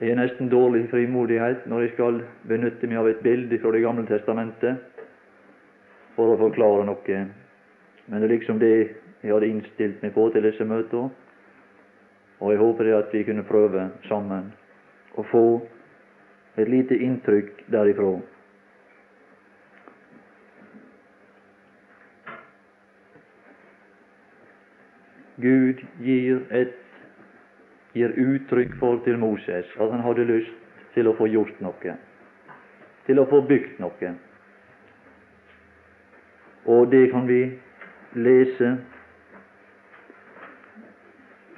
Jeg 0.00 0.10
er 0.10 0.16
nesten 0.16 0.48
dårlig 0.48 0.86
frimodighet 0.88 1.66
når 1.68 1.82
jeg 1.84 1.90
skal 1.92 2.22
benytte 2.48 2.88
meg 2.88 3.02
av 3.02 3.08
et 3.10 3.18
bilde 3.20 3.58
fra 3.60 3.72
Det 3.74 3.82
gamle 3.84 4.06
testamentet 4.08 5.02
for 6.16 6.32
å 6.32 6.38
forklare 6.40 6.86
noe. 6.88 7.18
Men 8.06 8.16
det 8.22 8.24
er 8.30 8.32
liksom 8.32 8.62
det 8.62 8.70
jeg 9.20 9.34
hadde 9.34 9.50
innstilt 9.52 10.00
meg 10.00 10.14
på 10.16 10.24
til 10.32 10.46
disse 10.48 10.64
møtene. 10.64 11.12
Og 12.40 12.54
jeg 12.54 12.62
håper 12.62 12.90
at 12.96 13.12
vi 13.12 13.26
kunne 13.28 13.44
prøve 13.44 13.90
sammen 14.08 14.48
å 15.20 15.26
få 15.28 15.44
et 16.56 16.72
lite 16.72 16.96
inntrykk 16.96 17.66
derifra. 17.68 18.14
Gud 25.44 25.84
gir 26.00 26.46
et 26.48 26.89
gir 27.94 28.14
uttrykk 28.16 28.76
for 28.78 29.00
til 29.04 29.18
Moses 29.18 29.66
at 29.80 29.90
han 29.90 30.04
hadde 30.04 30.28
lyst 30.28 30.54
til 30.94 31.10
å 31.10 31.14
få 31.18 31.26
gjort 31.30 31.60
noe, 31.64 31.96
til 33.06 33.18
å 33.18 33.26
få 33.30 33.42
bygd 33.48 33.80
noe. 33.82 34.14
Og 36.70 36.90
det 36.92 37.08
kan 37.10 37.26
vi 37.28 37.40
lese 38.14 38.74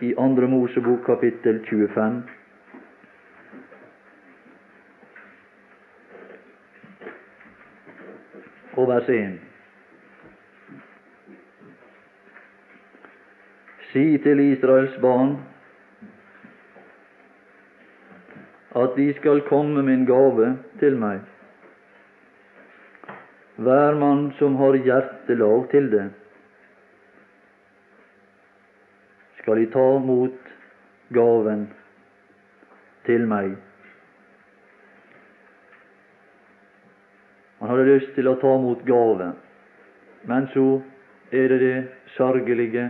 i 0.02 0.14
Andre 0.18 0.48
Mosebok 0.48 1.04
kapittel 1.06 1.60
25. 1.68 2.22
Og 8.72 8.88
vers 8.88 9.08
1. 9.08 9.38
Si 13.92 14.04
til 14.24 14.40
Israels 14.40 14.94
barn 15.02 15.36
at 18.82 18.96
de 18.96 19.12
skal 19.18 19.42
komme 19.48 19.82
en 19.92 20.06
gave 20.06 20.48
til 20.80 20.96
meg. 20.98 21.20
Hver 23.62 23.98
mann 24.00 24.30
som 24.38 24.56
har 24.56 24.78
hjertelag 24.86 25.68
til 25.70 25.90
det, 25.92 26.06
skal 29.42 29.58
de 29.58 29.66
ta 29.74 29.86
mot 29.98 30.50
gaven 31.14 31.66
til 33.06 33.26
meg. 33.28 33.54
Han 37.60 37.70
hadde 37.70 37.86
lyst 37.90 38.14
til 38.16 38.30
å 38.30 38.38
ta 38.42 38.56
mot 38.58 38.82
gave, 38.86 39.32
men 40.30 40.48
så 40.54 40.66
er 41.30 41.48
det 41.52 41.60
det 41.62 41.78
sørgelige 42.16 42.88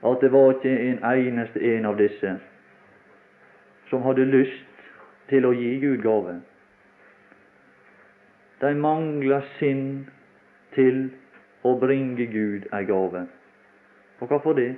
at 0.00 0.22
det 0.24 0.32
var 0.32 0.54
ikke 0.54 0.72
en 0.72 1.02
eneste 1.04 1.60
en 1.76 1.88
av 1.88 1.96
disse 2.00 2.38
som 3.90 4.02
hadde 4.06 4.24
lyst 4.30 4.86
til 5.30 5.46
å 5.46 5.52
gi 5.54 5.74
Gud 5.82 6.02
gave. 6.04 6.38
De 8.60 8.70
mangla 8.76 9.40
sinn 9.58 10.06
til 10.74 11.08
å 11.66 11.74
bringe 11.80 12.26
Gud 12.30 12.68
ei 12.76 12.84
gave. 12.88 13.26
Og 14.20 14.28
hvorfor 14.28 14.56
det? 14.58 14.74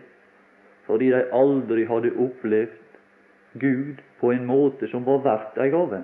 Fordi 0.87 1.11
de 1.13 1.23
aldri 1.35 1.85
hadde 1.87 2.15
opplevd 2.19 2.79
Gud 3.61 4.01
på 4.21 4.33
en 4.33 4.47
måte 4.47 4.89
som 4.91 5.05
var 5.07 5.23
verdt 5.27 5.59
ei 5.61 5.71
gave. 5.71 6.03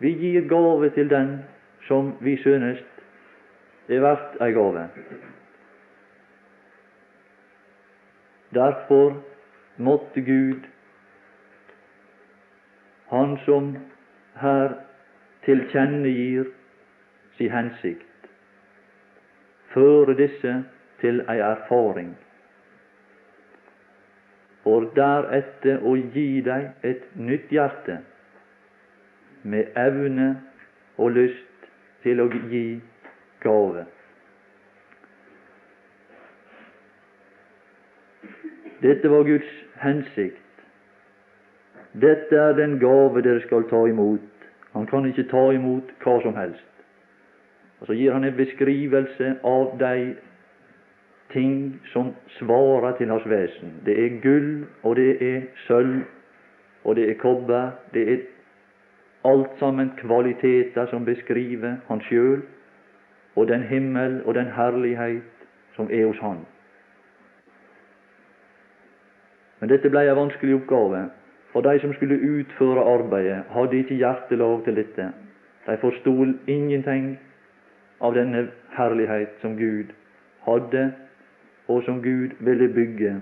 Vi 0.00 0.14
gir 0.16 0.46
gave 0.48 0.90
til 0.96 1.10
den 1.10 1.40
som 1.88 2.14
vi 2.20 2.36
synes 2.40 2.80
er 3.88 4.00
verdt 4.00 4.38
ei 4.40 4.52
gave. 4.56 4.86
Derfor 8.54 9.20
måtte 9.76 10.22
Gud 10.26 10.66
han 13.10 13.38
som 13.44 13.76
her 14.40 14.74
tilkjennegir 15.44 16.44
si 17.36 17.48
hensikt, 17.50 18.28
føre 19.74 20.14
disse 20.18 20.52
til 21.00 21.22
ei 21.32 21.40
erfaring, 21.42 22.12
for 24.62 24.86
deretter 24.94 25.82
å 25.82 25.96
gi 26.14 26.42
deg 26.46 26.86
et 26.86 27.06
nytt 27.16 27.50
hjerte 27.50 27.98
med 29.42 29.72
evne 29.80 30.28
og 31.00 31.16
lyst 31.16 31.66
til 32.04 32.20
å 32.20 32.28
gi 32.52 32.66
gave. 33.42 33.86
Dette 38.80 39.10
var 39.12 39.26
Guds 39.28 39.50
hensikt 39.80 40.49
dette 41.92 42.36
er 42.36 42.52
den 42.52 42.78
gave 42.78 43.22
dere 43.22 43.40
skal 43.40 43.68
ta 43.70 43.86
imot. 43.86 44.20
Han 44.72 44.86
kan 44.86 45.06
ikke 45.06 45.28
ta 45.30 45.50
imot 45.50 45.90
hva 46.04 46.20
som 46.22 46.36
helst. 46.36 46.66
Og 47.80 47.86
Så 47.86 47.92
gir 47.92 48.12
han 48.12 48.24
en 48.24 48.36
beskrivelse 48.36 49.34
av 49.44 49.78
de 49.78 50.14
ting 51.32 51.80
som 51.92 52.14
svarer 52.38 52.96
til 52.96 53.10
hans 53.10 53.26
vesen. 53.26 53.80
Det 53.86 54.04
er 54.04 54.20
gull, 54.22 54.66
og 54.82 54.96
det 54.96 55.22
er 55.22 55.40
sølv, 55.66 56.02
og 56.84 56.96
det 56.96 57.10
er 57.10 57.14
kobber. 57.14 57.70
Det 57.94 58.12
er 58.12 58.18
alt 59.24 59.58
sammen 59.58 59.92
kvaliteter 59.96 60.86
som 60.86 61.04
beskriver 61.04 61.76
Han 61.88 62.00
sjøl, 62.00 62.42
og 63.36 63.48
den 63.48 63.62
himmel 63.62 64.22
og 64.24 64.34
den 64.34 64.46
herlighet 64.46 65.22
som 65.76 65.90
er 65.90 66.06
hos 66.06 66.18
Han. 66.18 66.38
Men 69.60 69.68
dette 69.68 69.90
ble 69.90 70.08
en 70.08 70.16
vanskelig 70.16 70.54
oppgave. 70.54 71.08
For 71.52 71.60
de 71.60 71.80
som 71.80 71.92
skulle 71.94 72.20
utføre 72.40 72.84
arbeidet, 72.94 73.42
hadde 73.50 73.78
ikke 73.78 73.94
hjertelag 73.94 74.64
til 74.64 74.76
dette. 74.76 75.12
De 75.66 75.76
forsto 75.76 76.12
ingenting 76.46 77.18
av 78.00 78.14
denne 78.14 78.48
herlighet 78.76 79.34
som 79.42 79.56
Gud 79.58 79.90
hadde, 80.46 80.92
og 81.68 81.82
som 81.82 82.02
Gud 82.02 82.36
ville 82.40 82.68
bygge. 82.74 83.16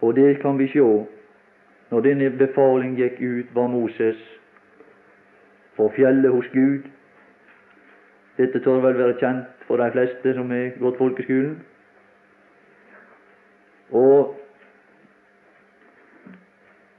Og 0.00 0.16
det 0.16 0.40
kan 0.40 0.58
vi 0.58 0.68
sjå. 0.68 1.06
Når 1.90 2.00
denne 2.00 2.30
befaling 2.30 2.96
gikk 2.98 3.20
ut, 3.20 3.54
var 3.54 3.68
Moses 3.70 4.18
på 5.76 5.88
fjellet 5.96 6.32
hos 6.32 6.48
Gud. 6.52 6.88
Dette 8.36 8.60
tør 8.60 8.82
vel 8.84 8.98
være 8.98 9.18
kjent 9.20 9.64
for 9.68 9.80
de 9.80 9.90
fleste 9.92 10.34
som 10.34 10.50
har 10.50 10.74
gått 10.80 10.98
folkeskolen. 10.98 11.54
Og 13.92 14.34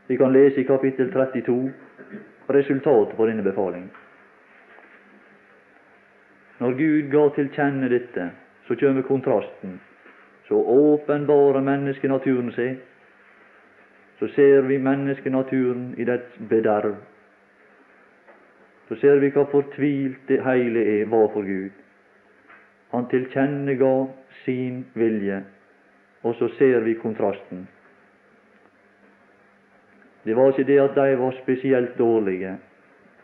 vi 0.08 0.18
kan 0.18 0.34
lese 0.34 0.62
i 0.62 0.64
kapittel 0.64 1.12
32 1.14 1.72
resultatet 2.48 3.18
på 3.18 3.26
denne 3.26 3.44
befalingen. 3.44 3.90
Når 6.58 6.74
Gud 6.78 7.10
ga 7.12 7.24
til 7.36 7.50
kjenne 7.54 7.90
dette, 7.90 8.30
så 8.68 8.76
kommer 8.76 9.02
kontrasten. 9.02 9.80
Så 10.48 10.56
åpenbarer 10.56 11.62
menneskenaturen 11.62 12.52
seg. 12.56 12.80
Så 14.20 14.28
ser 14.34 14.66
vi 14.66 14.80
menneskenaturen 14.82 15.92
i 15.98 16.08
dets 16.08 16.40
bederv. 16.50 16.96
Så 18.88 18.96
ser 18.96 19.20
vi 19.22 19.30
hva 19.36 19.44
fortvilt 19.52 20.24
det 20.28 20.40
hele 20.46 20.86
er 20.96 21.12
var 21.12 21.28
for 21.34 21.46
Gud. 21.46 21.76
Han 22.96 23.10
tilkjennega 23.12 23.94
sin 24.46 24.86
vilje, 24.96 25.42
og 26.24 26.36
så 26.40 26.48
ser 26.58 26.80
vi 26.88 26.96
kontrasten. 26.96 27.68
Det 30.28 30.36
var 30.36 30.52
ikke 30.52 30.68
det 30.68 30.80
at 30.84 30.96
de 30.96 31.20
var 31.20 31.36
spesielt 31.42 31.98
dårlige. 31.98 32.58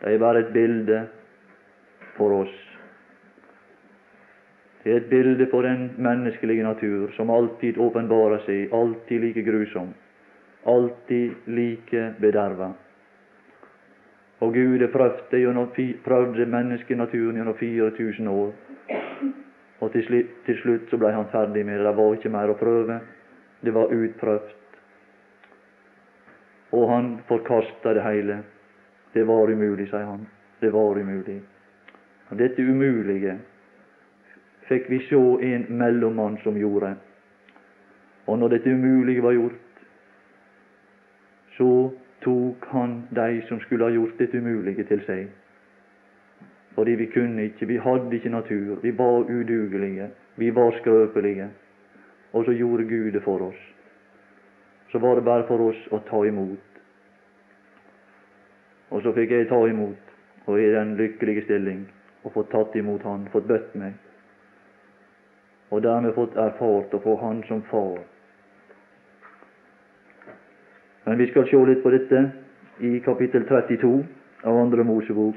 De 0.04 0.18
bare 0.18 0.40
et 0.40 0.52
bilde 0.52 1.02
for 2.16 2.32
oss. 2.32 2.54
Det 4.84 4.92
er 4.92 4.96
et 4.96 5.10
bilde 5.10 5.46
på 5.46 5.62
den 5.62 5.90
menneskelige 5.98 6.62
natur 6.62 7.12
som 7.16 7.30
alltid 7.30 7.78
åpenbarer 7.78 8.40
seg, 8.46 8.72
alltid 8.72 9.20
like 9.20 9.44
grusom, 9.44 9.92
alltid 10.66 11.30
like 11.46 12.08
bederva. 12.20 12.72
Og 14.40 14.52
Gud 14.54 14.80
har 14.80 14.92
prøvd 14.92 15.36
gjennom, 15.40 15.70
prøvde 16.04 16.46
menneskenaturen 16.46 17.36
gjennom 17.36 17.56
4000 17.60 18.28
år. 18.28 18.52
Og 19.80 19.92
til 19.92 20.26
til 20.46 20.60
slutt 20.62 20.90
så 20.90 20.96
ble 20.96 21.12
han 21.12 21.28
ferdig 21.32 21.66
med 21.66 21.78
det. 21.78 21.86
Det 21.86 21.96
var 21.96 22.14
ikke 22.14 22.32
mer 22.32 22.52
å 22.52 22.60
prøve. 22.60 23.00
Det 23.64 23.74
var 23.74 23.92
utprøvd 23.92 24.63
og 26.74 26.90
han 26.90 27.10
forkasta 27.28 27.94
det 27.94 28.02
hele. 28.02 28.38
Det 29.14 29.26
var 29.26 29.50
umulig, 29.50 29.88
sier 29.88 30.06
han. 30.08 30.26
Det 30.60 30.72
var 30.72 30.98
umulig. 30.98 31.40
Og 32.30 32.38
dette 32.38 32.62
umulige 32.62 33.36
fikk 34.68 34.88
vi 34.90 34.98
se 35.08 35.20
en 35.54 35.66
mellommann 35.68 36.38
som 36.42 36.56
gjorde. 36.58 36.94
Og 38.26 38.38
når 38.38 38.56
dette 38.56 38.72
umulige 38.72 39.22
var 39.22 39.36
gjort, 39.36 39.60
så 41.56 41.70
tok 42.24 42.66
han 42.72 43.02
de 43.14 43.42
som 43.48 43.60
skulle 43.60 43.84
ha 43.84 43.92
gjort 43.94 44.18
dette 44.18 44.38
umulige, 44.38 44.84
til 44.84 45.04
seg. 45.06 45.28
Fordi 46.74 46.96
vi 46.98 47.06
kunne 47.06 47.44
ikke, 47.44 47.66
vi 47.66 47.76
hadde 47.76 48.16
ikke 48.16 48.32
natur, 48.32 48.80
vi 48.82 48.98
var 48.98 49.28
udugelige, 49.30 50.08
vi 50.36 50.50
var 50.54 50.74
skrøpelige. 50.80 51.48
Og 52.32 52.44
så 52.44 52.52
gjorde 52.52 52.88
Gud 52.88 53.12
det 53.12 53.22
for 53.22 53.38
oss. 53.52 53.73
Så 54.94 54.98
var 54.98 55.14
det 55.14 55.22
bare 55.22 55.42
for 55.48 55.58
oss 55.58 55.78
å 55.90 55.98
ta 56.06 56.20
imot. 56.22 56.76
Og 58.94 59.02
så 59.02 59.10
fikk 59.16 59.32
jeg 59.34 59.48
ta 59.50 59.58
imot, 59.66 60.12
og 60.46 60.60
i 60.62 60.68
den 60.70 60.92
lykkelige 60.94 61.42
stilling, 61.48 61.80
og 62.22 62.30
fått 62.36 62.52
tatt 62.52 62.76
imot 62.78 63.02
Han, 63.02 63.24
fått 63.32 63.48
bøtt 63.50 63.74
meg, 63.74 63.98
og 65.74 65.82
dermed 65.82 66.14
fått 66.14 66.38
erfart 66.38 66.94
å 66.94 67.02
få 67.02 67.16
Han 67.24 67.42
som 67.50 67.64
far. 67.72 67.98
Men 71.08 71.18
vi 71.18 71.26
skal 71.32 71.50
se 71.50 71.66
litt 71.66 71.82
på 71.82 71.90
dette 71.90 72.22
i 72.78 72.94
kapittel 73.02 73.50
32 73.50 73.92
av 74.46 74.62
Andre 74.62 74.86
Mosebok. 74.86 75.34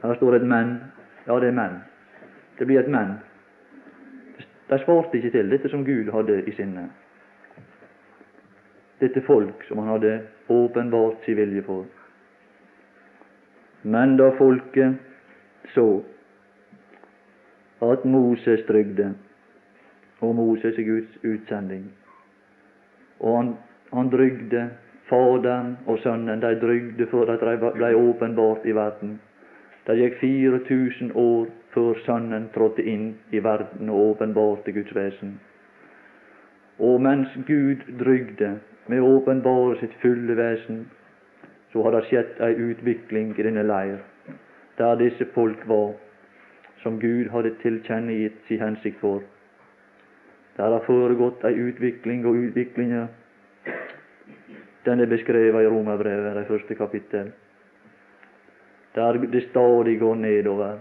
Her 0.00 0.16
står 0.16 0.40
et 0.40 0.48
menn. 0.48 0.78
Ja, 1.28 1.36
det 1.36 1.52
er 1.52 1.60
menn. 1.60 1.82
Det 2.56 2.64
blir 2.64 2.80
et 2.80 2.88
menn. 2.88 3.18
De 4.68 4.78
svarte 4.78 5.16
ikke 5.16 5.30
til 5.30 5.50
dette 5.50 5.68
som 5.68 5.84
Gud 5.84 6.10
hadde 6.12 6.42
i 6.46 6.52
sinne. 6.56 6.88
Dette 9.00 9.22
folk 9.26 9.64
som 9.68 9.78
han 9.78 9.88
hadde 9.94 10.20
åpenbart 10.48 11.24
sin 11.24 11.36
vilje 11.36 11.62
for. 11.62 11.86
Men 13.82 14.16
da 14.16 14.30
folket 14.38 14.98
så 15.74 16.02
at 17.82 18.04
Moses 18.04 18.64
trygde, 18.66 19.14
og 20.20 20.34
Moses 20.34 20.78
er 20.78 20.84
Guds 20.84 21.24
utsending, 21.24 21.84
og 23.20 23.36
han, 23.36 23.54
han 23.92 24.10
drygde 24.10 24.70
Faderen 25.08 25.76
og 25.86 25.98
Sønnen, 25.98 26.42
de 26.42 26.60
drygde 26.60 27.06
for 27.06 27.30
at 27.32 27.40
de 27.40 27.70
ble 27.74 27.94
åpenbart 27.96 28.66
i 28.66 28.74
verden. 28.76 29.20
Det 29.86 29.96
gikk 29.96 30.18
4000 30.20 31.14
år 31.14 31.46
før 31.74 31.98
Sønnen 32.04 32.48
trådte 32.54 32.82
inn 32.82 33.14
i 33.32 33.42
verden 33.44 33.90
og 33.90 34.12
åpenbarte 34.12 34.72
Guds 34.72 34.94
vesen. 34.94 35.38
Og 36.78 37.00
mens 37.02 37.34
Gud 37.46 37.84
drygde 38.00 38.52
med 38.88 39.02
å 39.02 39.14
åpenbare 39.18 39.78
sitt 39.80 39.96
fulle 40.02 40.36
vesen, 40.38 40.84
så 41.72 41.82
har 41.84 41.96
det 41.96 42.04
skjedd 42.08 42.38
ei 42.44 42.54
utvikling 42.70 43.34
i 43.36 43.44
denne 43.44 43.64
leir, 43.66 43.98
der 44.78 45.00
disse 45.00 45.26
folk 45.34 45.66
var, 45.68 45.92
som 46.82 47.00
Gud 47.02 47.28
hadde 47.34 47.56
tilkjennegitt 47.62 48.38
sin 48.48 48.62
hensikt 48.62 49.00
for. 49.02 49.24
Der 50.56 50.72
har 50.72 50.86
foregått 50.86 51.44
ei 51.44 51.56
utvikling, 51.68 52.24
og 52.26 52.38
utviklinga 52.48 53.08
den 54.86 55.02
er 55.04 55.10
beskrevet 55.10 55.66
i 55.66 55.68
Romerbrevet, 55.68 56.36
det 56.38 56.48
første 56.48 56.74
kapittel 56.78 57.34
der 58.98 59.12
det 59.12 59.42
stadig 59.50 59.98
går 59.98 60.14
nedover. 60.14 60.78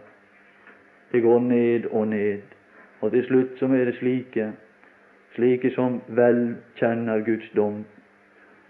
Det 1.11 1.21
går 1.21 1.39
ned 1.39 1.85
og 1.91 2.07
ned. 2.07 2.41
Og 3.01 3.11
til 3.11 3.25
slutt 3.25 3.59
så 3.59 3.65
er 3.65 3.85
det 3.85 3.95
slike, 3.99 4.51
slike 5.35 5.71
som 5.75 6.01
vel 6.07 6.55
kjenner 6.79 7.21
Guds 7.25 7.49
dom, 7.55 7.83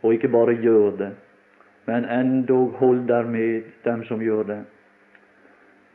og 0.03 0.13
ikke 0.13 0.27
bare 0.27 0.57
gjør 0.61 0.97
det, 0.97 1.11
men 1.87 2.05
endog 2.05 2.75
holder 2.81 3.23
med 3.23 3.61
dem 3.85 4.03
som 4.03 4.21
gjør 4.21 4.43
det. 4.43 4.59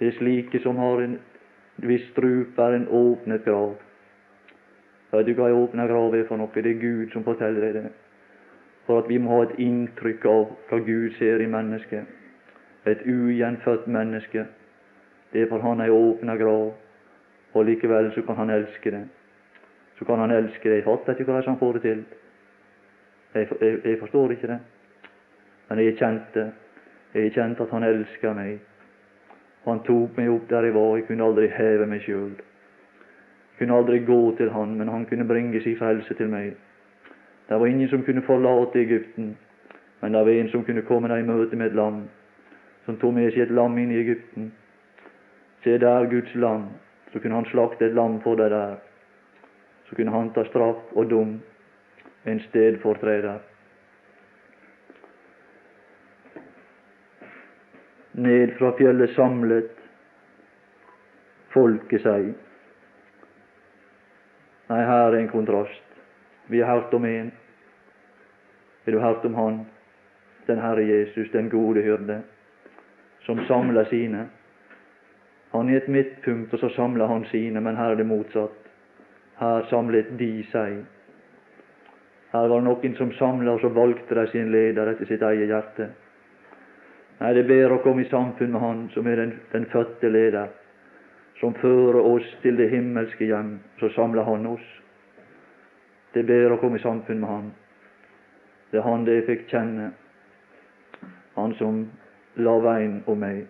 Det 0.00 0.08
er 0.08 0.18
slike 0.18 0.62
som 0.64 0.76
har 0.76 1.04
en 1.04 1.18
viss 1.76 2.08
strup 2.10 2.58
er 2.58 2.78
en 2.78 2.88
åpnet 2.88 3.44
grav. 3.44 3.76
Vet 5.12 5.26
du 5.26 5.34
hva 5.36 5.50
ei 5.50 5.58
åpna 5.58 5.86
grav 5.86 6.14
er 6.16 6.24
for 6.28 6.40
noe? 6.40 6.48
Det 6.54 6.66
er 6.66 6.80
Gud 6.80 7.12
som 7.12 7.24
forteller 7.24 7.60
deg 7.60 7.74
det. 7.76 7.92
For 8.86 9.04
at 9.04 9.12
vi 9.12 9.20
må 9.20 9.36
ha 9.36 9.44
et 9.44 9.58
inntrykk 9.60 10.24
av 10.26 10.56
hva 10.70 10.80
Gud 10.80 11.12
ser 11.20 11.44
i 11.44 11.50
mennesket 11.52 12.08
et 12.86 13.02
ugjenfødt 13.06 13.86
menneske. 13.86 14.44
Det 15.32 15.42
er 15.42 15.48
for 15.48 15.64
han 15.64 15.80
ei 15.80 15.90
åpna 15.90 16.36
grav, 16.36 16.72
og 17.52 17.64
likevel 17.64 18.12
så 18.14 18.22
kan 18.22 18.36
han 18.36 18.50
elske 18.50 18.90
det. 18.90 19.04
Så 19.98 20.04
kan 20.04 20.18
han 20.18 20.30
elske 20.30 20.68
det. 20.68 20.76
Jeg 20.76 20.84
fatter 20.84 21.12
ikke 21.12 21.24
hvordan 21.24 21.48
han 21.48 21.58
får 21.58 21.72
det 21.72 21.82
til. 21.82 22.04
Jeg, 23.34 23.48
jeg, 23.60 23.78
jeg 23.84 23.98
forstår 23.98 24.30
ikke 24.30 24.46
det. 24.46 24.58
Men 25.68 25.78
jeg 25.78 25.96
kjente 25.96 26.52
jeg 27.14 27.32
kjente 27.32 27.62
at 27.62 27.70
han 27.70 27.84
elska 27.84 28.32
meg. 28.32 28.60
Han 29.66 29.82
tok 29.84 30.16
meg 30.16 30.30
opp 30.32 30.48
der 30.48 30.64
jeg 30.64 30.74
var. 30.74 30.96
Jeg 30.96 31.06
kunne 31.06 31.24
aldri 31.24 31.48
heve 31.52 31.86
meg 31.86 32.00
sjøl. 32.06 32.32
Jeg 32.32 33.58
kunne 33.58 33.76
aldri 33.76 33.98
gå 34.04 34.20
til 34.36 34.50
han, 34.50 34.74
men 34.78 34.88
han 34.88 35.04
kunne 35.06 35.28
bringe 35.28 35.60
sin 35.62 35.76
frelse 35.76 36.14
til 36.14 36.32
meg. 36.32 36.54
Det 37.48 37.60
var 37.60 37.66
ingen 37.66 37.88
som 37.88 38.04
kunne 38.04 38.22
forlate 38.22 38.80
Egypten, 38.80 39.36
men 40.00 40.12
det 40.12 40.24
var 40.24 40.32
en 40.32 40.48
som 40.48 40.64
kunne 40.64 40.82
komme 40.88 41.08
deg 41.08 41.20
i 41.20 41.28
møte 41.28 41.56
med 41.56 41.66
et 41.66 41.76
lam 41.76 42.02
som 42.86 42.96
tok 42.98 43.12
med 43.14 43.28
seg 43.30 43.44
et 43.44 43.54
lam 43.54 43.76
inn 43.78 43.92
i 43.92 44.00
Egypten. 44.00 44.48
Se 45.62 45.78
der 45.78 46.06
Guds 46.06 46.34
lam. 46.34 46.68
Så 47.12 47.20
kunne 47.20 47.34
han 47.34 47.44
slakte 47.44 47.86
et 47.86 47.94
lam 47.94 48.20
for 48.24 48.36
deg 48.40 48.50
der. 48.50 48.76
Så 49.88 49.96
kunne 49.96 50.14
han 50.14 50.30
ta 50.32 50.44
straff 50.48 50.96
og 50.96 51.10
dom, 51.10 51.34
en 52.24 52.40
stedfortreder. 52.40 53.38
Ned 58.12 58.56
fra 58.58 58.72
fjellet 58.78 59.12
samlet 59.16 59.70
folket 61.52 62.04
seg. 62.04 62.32
Nei, 64.72 64.82
her 64.88 65.12
er 65.12 65.18
en 65.20 65.32
kontrast. 65.32 65.96
Vi 66.48 66.60
har 66.60 66.74
hørt 66.74 66.94
om 66.94 67.04
en. 67.04 67.32
Har 68.84 68.92
du 68.92 69.00
hørt 69.00 69.24
om 69.24 69.34
Han, 69.34 69.64
den 70.46 70.58
Herre 70.58 70.82
Jesus, 70.82 71.30
den 71.32 71.50
gode 71.50 71.82
hyrde? 71.82 72.22
som 73.26 73.44
samler 73.46 73.84
sine. 73.84 74.26
Han 75.52 75.68
er 75.68 75.82
et 75.82 75.88
midtpunkt, 75.88 76.52
og 76.54 76.58
så 76.58 76.68
samler 76.72 77.06
han 77.06 77.24
sine, 77.28 77.60
men 77.60 77.76
her 77.76 77.92
er 77.92 78.00
det 78.00 78.06
motsatt. 78.08 78.56
Her 79.40 79.66
samlet 79.68 80.14
de 80.18 80.30
seg. 80.52 80.78
Her 82.32 82.48
var 82.48 82.62
det 82.62 82.64
noen 82.64 82.94
som 82.96 83.12
samla, 83.18 83.52
og 83.52 83.60
så 83.60 83.68
valgte 83.68 84.16
de 84.16 84.26
sin 84.32 84.52
leder 84.52 84.88
etter 84.88 85.08
sitt 85.10 85.22
eget 85.22 85.50
hjerte. 85.52 85.90
Nei, 87.20 87.34
det 87.36 87.44
er 87.44 87.50
bedre 87.50 87.76
å 87.76 87.82
komme 87.84 88.02
i 88.02 88.08
samfunn 88.08 88.54
med 88.54 88.62
Han 88.64 88.78
som 88.94 89.06
er 89.06 89.20
den, 89.20 89.34
den 89.52 89.66
fødte 89.70 90.08
leder, 90.08 90.48
som 91.40 91.54
fører 91.60 92.00
oss 92.00 92.28
til 92.42 92.56
det 92.56 92.70
himmelske 92.72 93.28
hjem. 93.28 93.58
Så 93.80 93.92
samler 93.94 94.24
Han 94.26 94.48
oss. 94.54 94.64
Det 96.14 96.24
er 96.24 96.30
bedre 96.32 96.56
å 96.56 96.62
komme 96.62 96.80
i 96.80 96.82
samfunn 96.82 97.20
med 97.20 97.28
Han. 97.28 97.50
Det 98.72 98.80
er 98.80 98.88
Han 98.88 99.04
det 99.04 99.20
jeg 99.20 99.28
fikk 99.28 99.44
kjenne, 99.52 99.92
Han 101.36 101.54
som 101.60 101.84
la 102.40 102.56
veien 102.64 103.02
om 103.06 103.20
meg, 103.20 103.44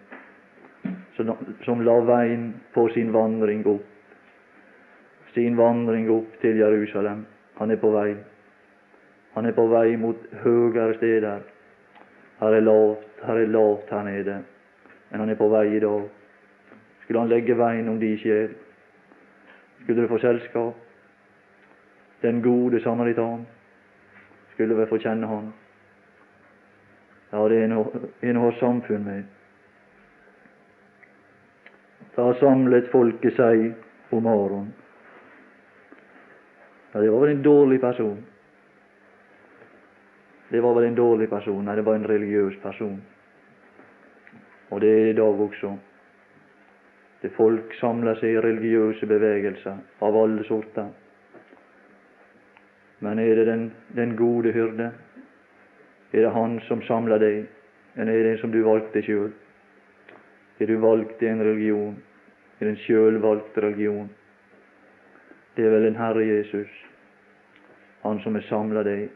som 1.64 1.80
la 1.84 2.00
veien 2.00 2.52
på 2.74 2.88
sin 2.94 3.12
vandring 3.12 3.66
opp, 3.66 3.84
sin 5.34 5.56
vandring 5.56 6.10
opp 6.10 6.40
til 6.40 6.58
Jerusalem. 6.58 7.24
Han 7.58 7.70
er 7.70 7.80
på 7.80 7.90
vei. 7.94 8.16
Han 9.34 9.46
er 9.46 9.56
på 9.56 9.66
vei 9.70 9.96
mot 9.96 10.26
høyere 10.42 10.96
steder. 10.96 11.44
Her 12.40 12.56
er 12.58 12.64
lavt, 12.64 13.06
her 13.22 13.38
er 13.38 13.52
lavt 13.54 13.90
her 13.90 14.02
nede, 14.02 14.42
men 15.10 15.20
han 15.20 15.30
er 15.30 15.38
på 15.38 15.48
vei 15.48 15.66
i 15.76 15.80
dag. 15.80 16.08
Skulle 17.02 17.20
han 17.20 17.30
legge 17.30 17.58
veien 17.58 17.88
om 17.88 18.00
de 18.00 18.16
sjel? 18.18 18.54
Skulle 19.82 20.02
du 20.02 20.08
få 20.08 20.18
selskap? 20.18 20.74
Den 22.22 22.42
gode 22.42 22.80
samaritan 22.82 23.46
skulle 24.52 24.74
vi 24.78 24.86
få 24.86 24.98
kjenne 24.98 25.26
han. 25.26 25.52
Ja, 27.32 27.48
det 27.48 27.62
er 27.64 28.36
å 28.36 28.44
ha 28.44 28.50
samfunn 28.60 29.06
med. 29.06 29.24
Da 32.16 32.34
samlet 32.40 32.90
folket 32.92 33.36
seg 33.38 33.70
om 34.12 34.26
Aron. 34.28 34.68
Ja, 36.92 37.00
det 37.00 37.08
var 37.10 37.20
vel 37.20 37.30
en 37.36 37.42
dårlig 37.42 37.80
person. 37.80 38.18
Det 40.48 40.60
var 40.60 40.74
vel 40.74 40.84
en 40.84 40.98
dårlig 40.98 41.30
person. 41.30 41.64
Nei, 41.64 41.76
det 41.76 41.86
var 41.86 41.96
en 41.96 42.08
religiøs 42.08 42.58
person. 42.60 42.98
Og 44.70 44.80
det 44.80 44.90
er 44.90 45.06
i 45.10 45.16
dag 45.16 45.40
også. 45.40 45.72
Det 47.22 47.30
folk 47.36 47.72
samler 47.80 48.18
seg 48.20 48.34
i 48.34 48.42
religiøse 48.44 49.06
bevegelser 49.08 49.78
av 50.04 50.18
alle 50.20 50.44
sorter. 50.44 50.90
Men 53.00 53.18
er 53.18 53.40
det 53.40 53.46
den, 53.46 53.64
den 53.96 54.16
gode 54.16 54.52
hyrde? 54.52 54.90
Er 56.12 56.26
det 56.26 56.34
Han 56.36 56.60
som 56.68 56.82
samler 56.82 57.18
deg, 57.18 57.46
eller 57.96 58.12
er 58.12 58.22
det 58.22 58.32
en 58.32 58.42
som 58.44 58.52
du 58.52 58.60
valgte 58.66 59.02
sjøl? 59.02 59.32
Er 60.60 60.66
du 60.66 60.76
valgt 60.76 61.22
i 61.22 61.26
en 61.26 61.40
religion? 61.44 61.96
Er 62.60 62.64
det 62.66 62.74
en 62.74 62.82
sjølvalgt 62.84 63.58
religion? 63.58 64.10
Det 65.56 65.64
er 65.66 65.70
vel 65.70 65.86
en 65.86 65.96
Herre 65.96 66.26
Jesus, 66.26 66.70
Han 68.02 68.20
som 68.20 68.34
har 68.34 68.42
samla 68.42 68.82
deg. 68.82 69.10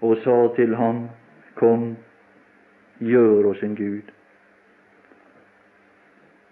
Og 0.00 0.16
sa 0.24 0.54
til 0.56 0.74
ham, 0.74 1.08
Kom, 1.54 1.96
gjør 2.98 3.50
oss 3.50 3.62
en 3.62 3.74
Gud. 3.76 4.12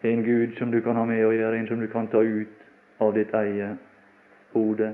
En 0.03 0.25
Gud 0.25 0.57
som 0.59 0.71
du 0.71 0.81
kan 0.81 0.97
ha 0.97 1.05
med 1.09 1.25
å 1.25 1.33
gjøre, 1.33 1.57
en 1.57 1.69
som 1.71 1.81
du 1.81 1.87
kan 1.88 2.11
ta 2.12 2.21
ut 2.21 3.00
av 3.00 3.15
ditt 3.17 3.33
eget 3.35 3.79
hode. 4.53 4.93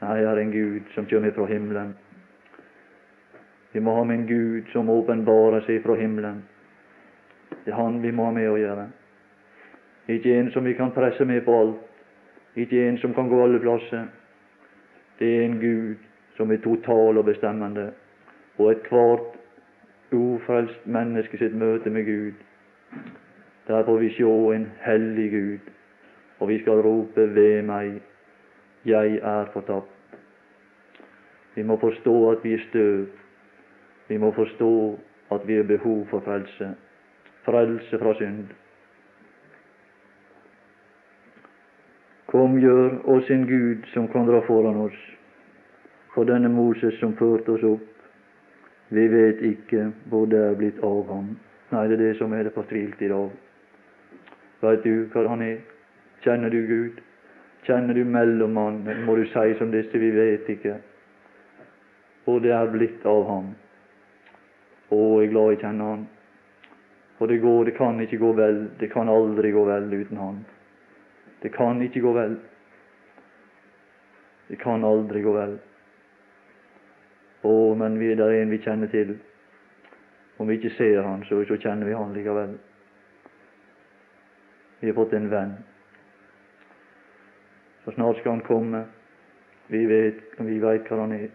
Nei, 0.00 0.18
er 0.22 0.38
en 0.38 0.52
Gud 0.54 0.94
som 0.94 1.08
kommer 1.10 1.34
fra 1.34 1.48
himmelen. 1.50 1.96
Vi 3.72 3.80
må 3.80 3.94
ha 3.94 4.04
med 4.04 4.18
en 4.18 4.26
Gud 4.26 4.70
som 4.72 4.90
åpenbarer 4.90 5.64
seg 5.66 5.82
fra 5.84 5.94
himmelen. 5.94 6.42
Det 7.64 7.72
er 7.72 7.78
Han 7.78 8.02
vi 8.02 8.10
må 8.10 8.24
ha 8.24 8.34
med 8.34 8.50
å 8.50 8.58
gjøre. 8.58 8.86
Ikke 10.08 10.34
en 10.38 10.50
som 10.50 10.64
vi 10.64 10.74
kan 10.74 10.90
presse 10.90 11.24
med 11.24 11.44
på 11.44 11.54
alt. 11.54 11.82
Ikke 12.56 12.88
en 12.88 12.98
som 12.98 13.14
kan 13.14 13.28
gå 13.28 13.42
alle 13.44 13.60
plasser. 13.62 14.08
Det 15.18 15.28
er 15.36 15.44
en 15.44 15.60
Gud 15.60 15.96
som 16.36 16.50
er 16.50 16.62
total 16.64 17.18
og 17.18 17.24
bestemmende. 17.24 17.90
Og 18.58 18.72
ethvert 18.72 19.36
ufrelst 20.12 20.86
menneske 20.86 21.38
sitt 21.38 21.54
møte 21.54 21.90
med 21.90 22.04
Gud, 22.04 22.34
der 23.68 23.84
får 23.84 23.98
vi 23.98 24.10
sjå 24.16 24.32
en 24.52 24.66
hellig 24.82 25.30
Gud, 25.30 25.70
og 26.38 26.48
vi 26.48 26.58
skal 26.62 26.82
rope 26.82 27.26
ved 27.34 27.62
meg, 27.62 28.00
jeg 28.84 29.20
er 29.22 29.50
fortapt. 29.52 30.16
Vi 31.54 31.62
må 31.62 31.76
forstå 31.76 32.16
at 32.30 32.44
vi 32.44 32.54
er 32.54 32.64
støv. 32.68 33.06
Vi 34.10 34.18
må 34.18 34.32
forstå 34.34 34.98
at 35.30 35.46
vi 35.46 35.56
har 35.56 35.68
behov 35.68 36.06
for 36.10 36.20
frelse. 36.26 36.72
Frelse 37.46 37.98
fra 37.98 38.14
synd. 38.18 38.48
Kom, 42.26 42.58
gjør 42.58 42.98
oss 43.10 43.30
en 43.30 43.46
Gud 43.46 43.86
som 43.94 44.08
kan 44.10 44.26
dra 44.26 44.40
foran 44.46 44.82
oss. 44.82 44.98
For 46.14 46.26
denne 46.26 46.50
Moses 46.50 46.98
som 46.98 47.14
førte 47.18 47.54
oss 47.54 47.62
opp, 47.66 47.86
vi 48.90 49.06
vet 49.14 49.42
ikke 49.46 49.86
hvor 50.10 50.26
det 50.26 50.42
er 50.42 50.58
blitt 50.58 50.82
av 50.82 51.06
ham. 51.10 51.30
Nei, 51.70 51.86
det 51.86 52.00
er 52.00 52.04
det 52.08 52.12
som 52.18 52.34
er 52.34 52.48
det 52.48 52.54
fortvilte 52.54 53.06
i 53.06 53.12
dag. 53.14 53.30
Veit 54.60 54.82
du 54.82 55.06
hva 55.14 55.26
han 55.30 55.46
er? 55.46 55.62
Kjenner 56.26 56.50
du 56.50 56.60
Gud? 56.66 56.98
Kjenner 57.66 57.94
du 57.94 58.02
mellommannen? 58.04 59.04
Må 59.06 59.14
du 59.16 59.22
si 59.30 59.54
som 59.58 59.70
disse, 59.70 59.98
vi 59.98 60.10
vet 60.18 60.50
ikke 60.50 60.80
hvor 62.24 62.42
det 62.42 62.50
er 62.54 62.70
blitt 62.70 63.06
av 63.06 63.22
ham. 63.30 63.52
Å, 64.90 64.98
jeg 65.20 65.28
er 65.28 65.32
glad 65.32 65.52
jeg 65.54 65.60
kjenner 65.62 65.92
han. 65.92 66.06
For 67.18 67.30
det 67.30 67.40
går, 67.42 67.64
det 67.68 67.76
kan 67.76 68.00
ikke 68.00 68.18
gå 68.18 68.32
vel, 68.32 68.62
det 68.80 68.88
kan 68.92 69.08
aldri 69.12 69.52
gå 69.52 69.64
vel 69.68 69.90
uten 69.92 70.18
han. 70.18 70.38
Det 71.42 71.52
kan 71.54 71.82
ikke 71.82 72.00
gå 72.00 72.12
vel. 72.16 72.38
Det 74.48 74.58
kan 74.58 74.84
aldri 74.84 75.22
gå 75.22 75.34
vel. 75.34 75.58
Å, 77.42 77.52
men 77.76 77.98
vi, 78.00 78.14
der 78.16 78.32
er 78.32 78.42
en 78.42 78.52
vi 78.52 78.60
kjenner 78.64 78.90
til. 78.92 79.14
Om 80.40 80.48
vi 80.48 80.56
ikke 80.58 80.72
ser 80.76 81.02
han, 81.04 81.22
så, 81.28 81.42
så 81.48 81.58
kjenner 81.60 81.88
vi 81.88 81.96
han 81.96 82.14
likevel. 82.16 82.56
Vi 84.80 84.88
har 84.88 84.96
fått 84.96 85.12
en 85.12 85.28
venn. 85.30 85.52
Så 87.84 87.92
snart 87.92 88.20
skal 88.20 88.38
han 88.38 88.46
komme. 88.46 88.86
Vi 89.68 89.84
vet, 89.86 90.24
vi 90.40 90.56
vet 90.60 90.88
hva 90.88 91.02
han 91.04 91.12
er. 91.16 91.28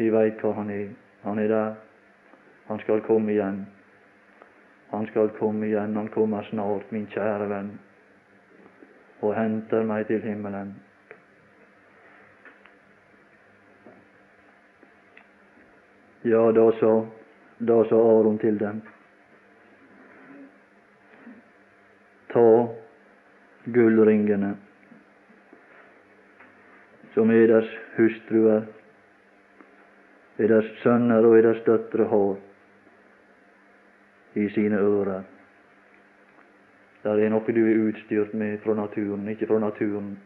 Vi 0.00 0.08
veit 0.12 0.40
hva 0.40 0.54
han 0.56 0.72
er. 0.72 0.88
Han 1.24 1.40
er 1.44 1.52
der. 1.52 1.76
Han 2.68 2.80
skal 2.84 3.00
komme 3.00 3.32
igjen. 3.32 3.66
Han 4.90 5.06
skal 5.10 5.28
komme 5.40 5.66
igjen. 5.66 5.96
Han 5.96 6.08
kommer 6.08 6.48
snart, 6.50 6.90
min 6.92 7.06
kjære 7.12 7.48
venn 7.50 7.76
og 9.20 9.34
henter 9.34 9.82
meg 9.86 10.06
til 10.06 10.22
himmelen. 10.22 10.76
Ja, 16.28 16.42
da 16.54 16.66
sa, 16.78 16.92
da 17.58 17.82
sa 17.88 17.98
Aron 18.12 18.38
til 18.42 18.58
dem. 18.60 18.80
Ta 22.32 22.48
gullringene 23.74 24.54
som 27.14 27.30
eders 27.34 27.70
hustruer, 27.96 28.66
eders 30.38 30.68
sønner 30.82 31.26
og 31.26 31.38
eders 31.38 31.62
døtre 31.66 32.06
har 32.12 32.36
i 34.38 34.48
sine 34.54 34.78
ører 34.78 35.26
det 37.16 37.24
er 37.24 37.30
noe 37.30 37.54
du 37.54 37.60
er 37.62 37.82
utstyrt 37.88 38.34
med 38.34 38.58
fra 38.64 38.74
naturen, 38.74 39.28
ikke 39.28 39.46
fra 39.46 39.58
naturen, 39.62 40.16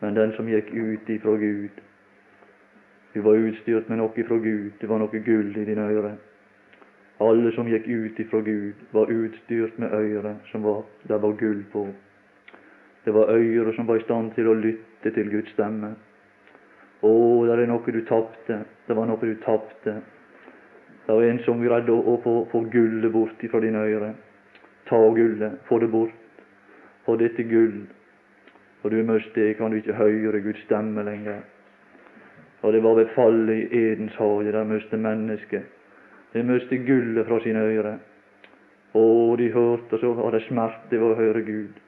men 0.00 0.16
den 0.16 0.32
som 0.36 0.48
gikk 0.50 0.72
ut 0.74 1.08
ifra 1.08 1.36
Gud. 1.40 1.78
Du 3.14 3.20
var 3.24 3.38
utstyrt 3.38 3.88
med 3.88 4.02
noe 4.02 4.24
fra 4.28 4.38
Gud, 4.42 4.72
det 4.80 4.88
var 4.88 4.98
noe 4.98 5.22
gull 5.28 5.54
i 5.56 5.64
dine 5.64 5.86
ører. 5.86 6.16
Alle 7.20 7.52
som 7.56 7.68
gikk 7.70 7.86
ut 7.88 8.18
ifra 8.20 8.42
Gud, 8.44 8.82
var 8.92 9.12
utstyrt 9.12 9.78
med 9.78 9.94
øyre 9.94 10.34
som 10.50 10.66
var, 10.66 10.82
det 11.08 11.22
var 11.22 11.38
gull 11.38 11.62
på. 11.72 11.86
Det 13.04 13.14
var 13.14 13.30
øyre 13.30 13.72
som 13.76 13.86
var 13.86 13.96
i 13.96 14.04
stand 14.04 14.34
til 14.34 14.50
å 14.50 14.58
lytte 14.58 15.14
til 15.14 15.30
Guds 15.30 15.54
stemme. 15.54 15.94
Å, 17.06 17.14
det 17.46 17.54
er 17.54 17.66
noe 17.70 17.92
du 17.94 18.02
tapte. 18.04 18.64
Det 18.88 18.96
var 18.96 19.06
noe 19.06 19.22
du 19.22 19.38
tapte. 19.44 20.00
Det 21.06 21.12
var 21.12 21.22
en 21.22 21.38
som 21.44 21.60
greide 21.62 21.92
å 21.94 22.16
få, 22.22 22.32
få 22.50 22.60
gullet 22.70 23.12
bort 23.12 23.42
ifra 23.46 23.60
dine 23.62 23.78
ører. 23.78 24.14
Ta 24.88 24.98
gullet, 25.14 25.60
få 25.68 25.78
det 25.78 25.88
bort. 25.88 26.40
Få 27.06 27.14
dette 27.16 27.42
gull. 27.46 27.84
For 28.82 28.90
du 28.90 29.02
mist 29.06 29.34
det, 29.34 29.52
kan 29.58 29.70
du 29.70 29.78
ikke 29.78 29.94
høre 29.94 30.40
Guds 30.42 30.64
stemme 30.66 31.04
lenger. 31.06 31.44
Og 32.62 32.72
det 32.72 32.82
var 32.82 32.96
ved 32.98 33.12
fallet 33.14 33.70
i 33.70 33.78
Edens 33.78 34.14
hage 34.18 34.52
der 34.52 34.66
mistet 34.66 34.98
mennesket. 34.98 35.62
De 36.32 36.42
mistet 36.42 36.86
gullet 36.86 37.26
fra 37.26 37.38
sine 37.44 37.62
ører. 37.62 37.98
Og 38.94 39.38
de 39.38 39.52
hørte, 39.52 39.92
og 39.92 40.00
så 40.00 40.12
var 40.14 40.34
det 40.34 40.42
smerte 40.48 40.98
ved 40.98 41.06
å 41.06 41.18
høre 41.18 41.42
Gud. 41.46 41.78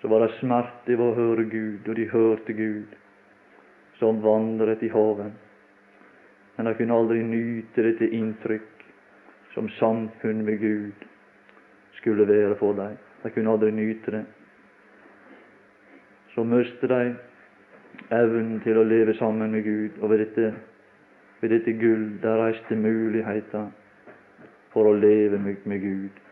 Så 0.00 0.08
var 0.12 0.22
det 0.22 0.36
smerte 0.38 0.94
ved 0.94 1.02
å 1.06 1.16
høre 1.16 1.48
Gud, 1.50 1.88
og 1.88 1.96
de 1.96 2.06
hørte 2.12 2.54
Gud 2.54 2.94
som 3.98 4.22
vandret 4.22 4.82
i 4.84 4.92
havet. 4.92 5.32
Men 6.56 6.66
de 6.66 6.74
kunne 6.74 6.94
aldri 6.94 7.22
nyte 7.22 7.84
dette 7.84 8.08
inntrykk 8.16 8.84
som 9.54 9.68
samfunn 9.78 10.44
med 10.44 10.60
Gud 10.60 11.06
skulle 11.98 12.28
være 12.28 12.56
for 12.60 12.76
dem. 12.76 12.96
De 13.22 13.30
kunne 13.30 13.50
aldri 13.50 13.70
nyte 13.70 14.10
det. 14.10 14.24
Så 16.34 16.44
mistet 16.44 16.88
de 16.92 17.14
evnen 18.12 18.60
til 18.64 18.78
å 18.78 18.84
leve 18.84 19.14
sammen 19.16 19.52
med 19.52 19.64
Gud, 19.64 19.96
og 20.02 20.10
ved 20.12 20.24
dette, 20.24 20.52
ved 21.40 21.52
dette 21.54 21.72
gull 21.80 22.06
der 22.22 22.40
reiste 22.42 22.76
muligheter 22.76 23.70
for 24.72 24.90
å 24.90 24.96
leve 24.96 25.40
med, 25.40 25.64
med 25.64 25.80
Gud. 25.80 26.22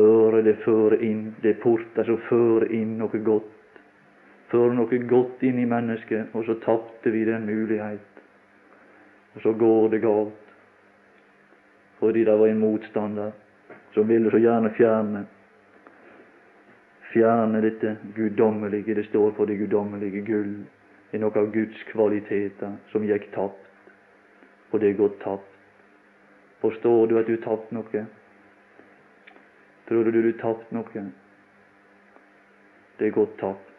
Øret 0.00 0.44
det 0.44 0.56
fører 0.64 1.02
inn, 1.04 1.34
det 1.42 1.56
er 1.56 1.62
porter 1.62 2.08
som 2.08 2.20
fører 2.28 2.70
inn 2.72 2.96
noe 3.00 3.20
godt. 3.26 3.80
Fører 4.50 4.74
noe 4.74 5.02
godt 5.10 5.42
inn 5.46 5.60
i 5.60 5.68
mennesket, 5.68 6.32
og 6.34 6.46
så 6.48 6.56
tapte 6.64 7.12
vi 7.12 7.26
den 7.28 7.44
mulighet. 7.46 8.09
Og 9.34 9.42
så 9.42 9.52
går 9.52 9.88
det 9.88 10.02
galt 10.04 10.46
fordi 12.00 12.24
det 12.24 12.32
var 12.40 12.48
en 12.48 12.62
motstander 12.62 13.32
som 13.92 14.08
ville 14.08 14.30
så 14.32 14.38
gjerne 14.40 14.70
fjerne 14.72 15.26
fjerne 17.12 17.60
dette 17.60 17.96
guddommelige. 18.16 18.94
Det 18.94 19.04
står 19.08 19.34
for 19.36 19.44
det 19.46 19.58
guddommelige 19.60 20.22
gull. 20.24 20.54
Det 21.10 21.18
er 21.18 21.24
noe 21.24 21.38
av 21.38 21.50
Guds 21.52 21.82
kvaliteter 21.90 22.76
som 22.92 23.04
gikk 23.04 23.32
tapt, 23.34 23.90
og 24.70 24.80
det 24.80 24.92
er 24.92 25.00
gått 25.00 25.18
tapt. 25.24 25.46
Forstår 26.60 27.08
du 27.10 27.16
at 27.18 27.26
du 27.26 27.36
tapte 27.42 27.74
noe? 27.74 28.04
Tror 29.88 30.04
du 30.06 30.22
du 30.22 30.32
tapte 30.38 30.76
noe? 30.76 31.04
Det 32.98 33.08
er 33.08 33.16
gått 33.16 33.34
tapt. 33.40 33.69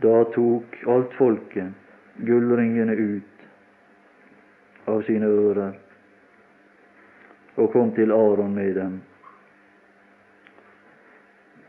Da 0.00 0.24
tok 0.34 0.76
alt 0.86 1.12
folket 1.18 1.72
gullringene 2.26 2.92
ut 2.92 4.88
av 4.88 5.02
sine 5.04 5.28
ører 5.28 5.76
og 7.60 7.72
kom 7.72 7.92
til 7.92 8.12
Aron 8.12 8.54
med 8.54 8.74
dem. 8.74 9.00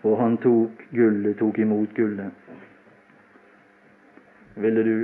Og 0.07 0.17
han 0.17 0.38
tok 0.41 0.85
gullet, 0.95 1.38
tok 1.38 1.59
imot 1.59 1.91
gullet. 1.97 2.31
Ville 4.55 4.83
du 4.83 4.95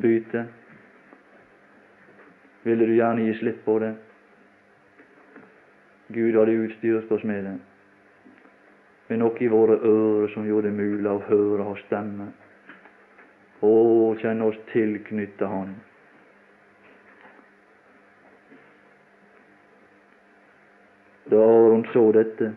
bytte? 0.00 0.46
Ville 2.64 2.86
du 2.86 2.94
gjerne 2.96 3.28
gi 3.28 3.38
slipp 3.38 3.62
på 3.64 3.78
det? 3.78 3.92
Gud 6.16 6.38
hadde 6.38 6.58
utstyrt 6.64 7.12
oss 7.12 7.24
med 7.26 7.44
det, 7.44 7.56
med 9.08 9.18
nok 9.18 9.42
i 9.42 9.48
våre 9.48 9.78
ører 9.78 10.28
som 10.34 10.46
gjorde 10.46 10.70
det 10.70 10.78
mulig 10.78 11.10
å 11.10 11.22
høre 11.28 11.68
hans 11.70 11.84
stemme, 11.86 12.32
Å, 13.64 14.14
kjenne 14.20 14.50
oss 14.50 14.58
tilknyttet 14.68 15.48
Han. 15.48 15.70
Da 21.30 21.40
Aron 21.42 21.86
så 21.92 22.12
dette, 22.12 22.52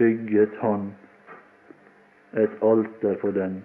bygget 0.00 0.56
han 0.60 0.88
et 2.32 2.62
alter 2.62 3.14
for 3.20 3.36
den. 3.36 3.60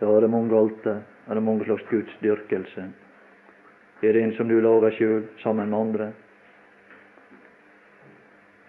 Ja, 0.00 0.06
det 0.06 0.28
er 0.28 0.30
mange 0.30 0.58
alter, 0.58 1.00
er 1.26 1.34
det 1.34 1.42
mange 1.42 1.66
slags 1.66 1.88
gudsdyrkelse. 1.90 2.84
Er 4.02 4.12
det 4.12 4.22
en 4.22 4.36
som 4.36 4.48
du 4.48 4.60
lager 4.60 4.94
sjøl 4.98 5.26
sammen 5.42 5.70
med 5.70 5.78
andre? 5.78 6.12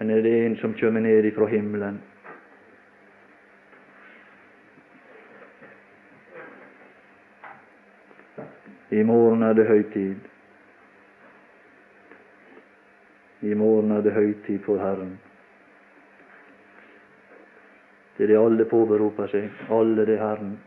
Eller 0.03 0.17
er 0.17 0.21
det 0.21 0.45
en 0.45 0.55
som 0.59 0.73
kjem 0.75 0.97
ned 0.99 1.25
ifra 1.25 1.45
himmelen? 1.47 2.01
I 8.91 9.03
morgen 9.03 9.43
er 9.47 9.53
det 9.53 9.63
høytid. 9.67 10.25
I 13.41 13.53
morgen 13.53 13.91
er 13.91 14.01
det 14.03 14.11
høytid 14.13 14.59
for 14.65 14.77
Herren. 14.77 15.13
Det 18.17 18.23
er 18.23 18.33
det 18.33 18.41
alle 18.41 18.65
påberoper 18.65 19.31
seg, 19.31 19.47
alle 19.71 20.03
det 20.05 20.17
Herren. 20.19 20.57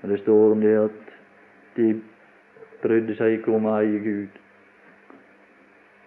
Og 0.00 0.08
Det 0.08 0.18
står 0.22 0.56
om 0.56 0.64
det 0.64 0.72
at 0.86 1.12
de 1.76 1.90
brydde 2.82 3.18
seg 3.20 3.36
ikke 3.36 3.52
om 3.60 3.68
å 3.68 3.76
eie 3.82 4.00
Gud. 4.00 4.40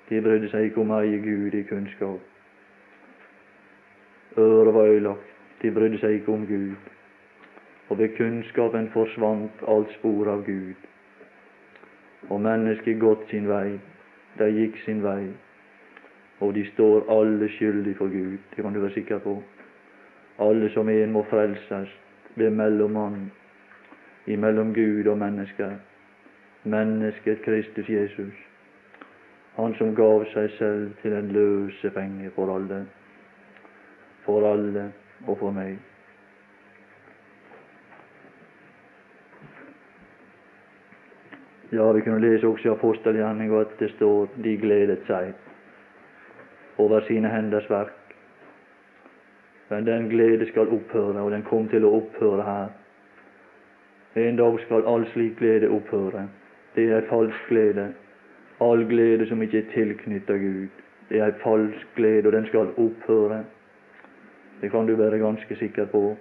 De 0.09 0.21
brydde 0.21 0.49
seg 0.49 0.69
ikke 0.69 0.81
om 0.81 0.91
å 0.91 1.01
eie 1.03 1.19
Gud 1.23 1.55
i 1.55 1.63
kunnskap. 1.67 2.19
Øret 4.37 4.73
var 4.73 4.91
ødelagt. 4.93 5.33
De 5.61 5.71
brydde 5.71 5.99
seg 5.99 6.19
ikke 6.19 6.31
om 6.31 6.45
Gud. 6.47 6.75
Og 7.89 7.99
ved 7.99 8.15
kunnskapen 8.17 8.89
forsvant 8.93 9.63
alt 9.67 9.91
spor 9.97 10.29
av 10.31 10.45
Gud. 10.45 10.75
Og 12.29 12.41
mennesket 12.41 12.99
gått 12.99 13.27
sin 13.31 13.47
vei. 13.49 13.79
De 14.39 14.49
gikk 14.53 14.77
sin 14.85 15.03
vei. 15.03 15.27
Og 16.39 16.53
de 16.55 16.65
står 16.73 17.07
alle 17.11 17.49
skyldig 17.57 17.95
for 17.97 18.13
Gud. 18.13 18.37
Det 18.55 18.63
kan 18.63 18.73
du 18.73 18.79
være 18.79 18.93
sikker 18.93 19.19
på. 19.19 19.41
Alle 20.39 20.69
som 20.69 20.89
en 20.89 21.11
må 21.11 21.25
frelses 21.31 21.91
ved 22.35 22.51
mellommannen 22.53 23.31
imellom 24.27 24.73
Gud 24.73 25.07
og 25.07 25.17
mennesket. 25.17 25.71
Mennesket 26.63 27.41
Kristus 27.41 27.89
Jesus. 27.89 28.33
Han 29.57 29.73
som 29.73 29.95
gav 29.95 30.25
seg 30.33 30.51
selv 30.57 30.89
til 31.01 31.13
en 31.17 31.31
løsepenge 31.33 32.29
for 32.35 32.53
alle. 32.55 32.83
For 34.25 34.45
alle 34.45 34.91
og 35.25 35.37
for 35.39 35.51
meg. 35.51 35.79
Ja, 41.71 41.91
vi 41.91 42.01
kunne 42.01 42.21
lese 42.21 42.47
også 42.47 42.69
i 42.69 42.71
apostelgjerninga 42.71 43.59
at 43.65 43.73
det 43.79 43.89
står 43.97 44.29
de 44.43 44.53
gledet 44.61 45.01
seg 45.09 45.33
over 46.77 47.01
sine 47.09 47.27
henders 47.33 47.69
verk. 47.69 47.97
Men 49.69 49.85
den 49.85 50.09
glede 50.09 50.47
skal 50.47 50.69
opphøre, 50.69 51.19
og 51.19 51.31
den 51.31 51.43
kom 51.43 51.67
til 51.67 51.83
å 51.83 51.95
opphøre 51.97 52.43
her. 52.45 52.69
En 54.15 54.37
dag 54.37 54.59
skal 54.63 54.85
all 54.87 55.03
slik 55.11 55.35
glede 55.41 55.69
opphøre. 55.69 56.27
Det 56.75 56.91
er 56.93 57.09
falsk 57.09 57.49
glede. 57.49 57.89
All 58.59 58.85
glede 58.89 59.27
som 59.29 59.41
ikke 59.41 59.57
er 59.57 59.73
tilknyttet 59.73 60.41
Gud, 60.41 60.67
det 61.09 61.19
er 61.19 61.31
falsk 61.43 61.87
glede, 61.95 62.27
og 62.27 62.33
den 62.33 62.45
skal 62.45 62.73
opphøre. 62.77 63.43
Det 64.61 64.71
kan 64.71 64.87
du 64.87 64.95
være 64.95 65.19
ganske 65.19 65.55
sikker 65.55 65.85
på. 65.85 66.17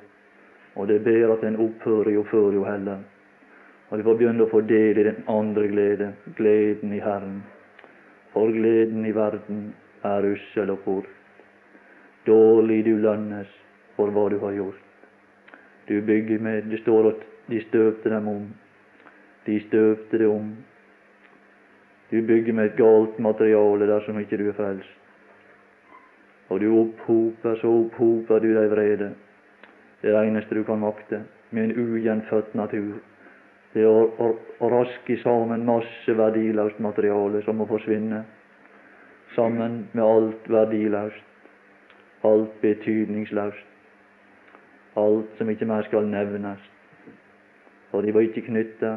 Og 0.74 0.88
det 0.88 0.96
er 0.96 1.04
bedre 1.04 1.32
at 1.32 1.42
den 1.42 1.56
opphører 1.56 2.10
jo 2.10 2.22
før 2.30 2.52
jo 2.52 2.64
heller. 2.64 2.98
Og 3.90 3.98
du 3.98 4.02
får 4.02 4.18
begynne 4.18 4.44
å 4.44 4.50
få 4.50 4.60
del 4.68 4.98
i 4.98 5.06
den 5.06 5.22
andre 5.30 5.68
glede, 5.70 6.12
gleden 6.36 6.92
i 6.92 7.00
Herren. 7.00 7.38
For 8.32 8.52
gleden 8.52 9.06
i 9.06 9.14
verden 9.14 9.60
er 10.04 10.26
ussel 10.32 10.70
og 10.70 10.82
kort. 10.84 11.08
Dårlig 12.26 12.82
du 12.84 12.96
lønnes 13.00 13.48
for 13.96 14.12
hva 14.12 14.28
du 14.28 14.38
har 14.42 14.52
gjort. 14.52 14.82
Du 15.88 16.00
bygger 16.02 16.42
med 16.42 16.62
Det 16.70 16.82
står 16.82 17.08
at 17.08 17.26
de 17.48 17.60
støpte 17.68 18.10
dem 18.10 18.28
om. 18.28 18.46
De 19.46 19.60
støpte 19.68 20.18
det 20.18 20.26
om. 20.26 20.56
Du 22.10 22.22
bygger 22.22 22.52
med 22.52 22.64
et 22.70 22.76
galt 22.78 23.18
materiale 23.18 23.86
dersom 23.90 24.18
ikke 24.20 24.38
du 24.38 24.48
er 24.48 24.56
frelst. 24.58 24.92
Og 26.48 26.60
du 26.60 26.68
opphoper, 26.78 27.56
så 27.58 27.70
opphoper 27.80 28.38
du 28.38 28.52
deg 28.54 28.70
vrede. 28.70 29.10
Det 30.02 30.12
er 30.12 30.22
eneste 30.22 30.54
du 30.54 30.62
kan 30.64 30.78
makte, 30.78 31.24
med 31.50 31.64
en 31.64 31.78
ugjenfødt 31.82 32.54
natur. 32.54 33.00
Det 33.74 33.82
er 33.82 33.90
å, 33.90 34.28
å 34.62 34.68
raske 34.70 35.18
sammen 35.20 35.66
masse 35.66 36.14
verdiløst 36.16 36.78
materiale 36.80 37.42
som 37.44 37.58
må 37.58 37.66
forsvinne, 37.66 38.22
sammen 39.34 39.82
med 39.92 40.04
alt 40.04 40.46
verdiløst, 40.48 41.24
alt 42.24 42.54
betydningsløst, 42.62 43.66
alt 44.96 45.34
som 45.38 45.50
ikke 45.50 45.68
mer 45.68 45.84
skal 45.90 46.06
nevnes. 46.08 46.62
For 47.90 48.06
de 48.06 48.14
var 48.14 48.24
ikke 48.24 48.46
knytta 48.46 48.94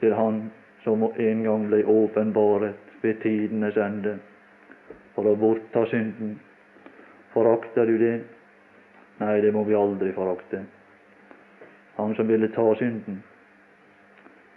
til 0.00 0.16
Han 0.16 0.42
som 0.84 1.02
en 1.02 1.42
gang 1.44 1.66
ble 1.68 1.84
åpenbaret 1.84 2.76
ved 3.02 3.20
tidenes 3.22 3.76
ende 3.76 4.18
for 5.14 5.28
å 5.28 5.36
bortta 5.36 5.84
synden. 5.90 6.38
Forakter 7.34 7.86
du 7.86 7.98
det? 8.00 8.14
Nei, 9.20 9.40
det 9.44 9.52
må 9.52 9.64
vi 9.68 9.76
aldri 9.76 10.12
forakte. 10.16 10.64
Han 11.98 12.14
som 12.16 12.28
ville 12.28 12.48
ta 12.54 12.64
synden, 12.80 13.20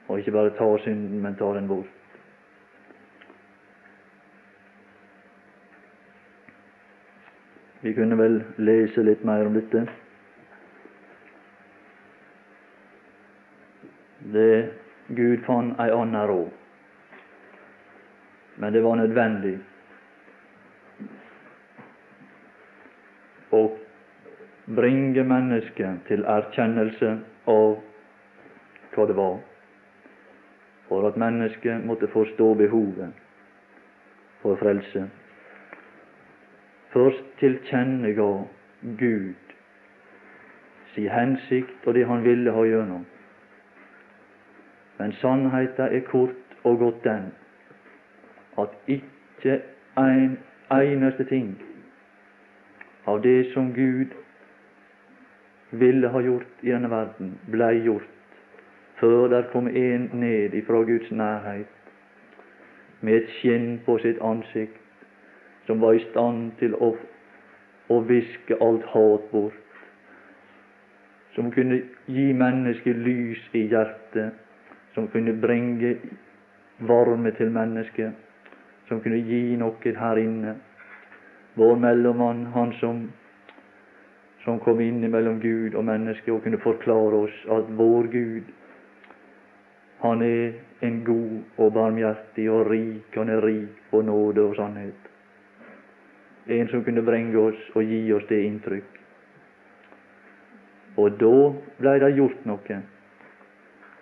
og 0.08 0.20
ikke 0.20 0.32
bare 0.32 0.54
ta 0.56 0.70
synden, 0.86 1.20
men 1.22 1.36
ta 1.36 1.50
den 1.58 1.68
bort. 1.68 1.92
Vi 7.84 7.92
kunne 7.94 8.16
vel 8.16 8.38
lese 8.64 9.04
litt 9.04 9.26
mer 9.28 9.44
om 9.44 9.58
dette. 9.58 9.84
Det 14.32 14.83
Gud 15.08 15.44
fant 15.46 15.80
ei 15.80 15.92
anna 15.92 16.26
råd, 16.28 16.52
men 18.58 18.74
det 18.74 18.84
var 18.84 18.96
nødvendig 18.96 19.58
å 23.52 23.64
bringe 24.66 25.26
mennesket 25.28 26.06
til 26.08 26.24
erkjennelse 26.24 27.18
av 27.52 27.76
hva 28.94 29.08
det 29.10 29.18
var, 29.18 29.38
for 30.88 31.10
at 31.10 31.20
mennesket 31.20 31.84
måtte 31.86 32.08
forstå 32.14 32.54
behovet 32.64 33.20
for 34.42 34.60
frelse. 34.62 35.08
Først 36.94 37.26
tilkjennega 37.40 38.30
Gud 39.00 39.54
si 40.94 41.08
hensikt 41.10 41.88
og 41.88 41.96
det 41.98 42.06
Han 42.08 42.24
ville 42.24 42.52
ha 42.54 42.66
gjennom. 42.68 43.06
Men 45.00 45.14
sannheten 45.22 45.96
er 45.96 46.00
kort 46.08 46.58
og 46.64 46.78
godt 46.78 47.04
den 47.04 47.32
at 48.60 48.70
ikke 48.88 49.62
en 49.98 50.38
eneste 50.72 51.26
ting 51.26 51.56
av 53.08 53.22
det 53.24 53.54
som 53.54 53.74
Gud 53.74 54.14
ville 55.72 56.10
ha 56.10 56.20
gjort 56.22 56.62
i 56.62 56.70
denne 56.72 56.90
verden, 56.90 57.34
blei 57.52 57.82
gjort 57.84 58.10
før 59.00 59.28
der 59.28 59.50
kom 59.52 59.68
en 59.68 60.10
ned 60.14 60.54
ifra 60.54 60.84
Guds 60.88 61.12
nærhet 61.12 61.68
med 63.02 63.14
et 63.14 63.34
skinn 63.40 63.82
på 63.86 63.98
sitt 64.00 64.22
ansikt 64.22 64.80
som 65.68 65.82
var 65.82 65.98
i 65.98 66.06
stand 66.12 66.52
til 66.60 66.76
å, 66.76 66.94
å 67.90 68.00
viske 68.08 68.56
alt 68.62 68.86
hat 68.94 69.28
bort, 69.32 69.60
som 71.36 71.52
kunne 71.52 71.82
gi 72.08 72.30
mennesket 72.38 73.00
lys 73.00 73.44
i 73.56 73.66
hjertet, 73.72 74.34
som 74.94 75.08
kunne 75.08 75.34
bringe 75.42 75.96
varme 76.80 77.32
til 77.32 77.52
mennesket, 77.52 78.12
som 78.88 79.02
kunne 79.02 79.22
gi 79.26 79.56
noe 79.58 79.96
her 79.98 80.22
inne 80.22 80.56
vår 81.56 81.76
mellommann, 81.76 82.46
han 82.54 82.74
som, 82.80 83.12
som 84.44 84.60
kom 84.60 84.82
inn 84.82 85.04
mellom 85.12 85.40
Gud 85.42 85.76
og 85.76 85.86
mennesket 85.86 86.34
og 86.34 86.44
kunne 86.44 86.62
forklare 86.62 87.24
oss 87.28 87.40
at 87.54 87.70
vår 87.78 88.10
Gud, 88.14 88.50
han 90.04 90.22
er 90.22 90.58
en 90.84 91.04
god 91.06 91.62
og 91.64 91.74
barmhjertig 91.74 92.50
og 92.52 92.68
rik, 92.68 93.14
han 93.16 93.30
er 93.30 93.46
rik 93.46 93.84
på 93.92 94.02
nåde 94.02 94.44
og 94.44 94.56
sannhet. 94.58 95.10
En 96.48 96.68
som 96.68 96.84
kunne 96.84 97.06
bringe 97.06 97.38
oss 97.40 97.70
og 97.76 97.88
gi 97.88 98.02
oss 98.14 98.26
det 98.28 98.42
inntrykk. 98.44 98.98
Og 100.98 101.16
da 101.22 101.38
blei 101.80 101.96
det 102.04 102.12
gjort 102.18 102.44
noe. 102.46 102.82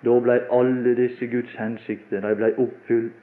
Da 0.05 0.19
blei 0.19 0.39
alle 0.49 0.95
disse 0.95 1.27
Guds 1.27 1.53
hensikter 1.59 2.21
de 2.21 2.35
blei 2.35 2.53
oppfylt. 2.57 3.13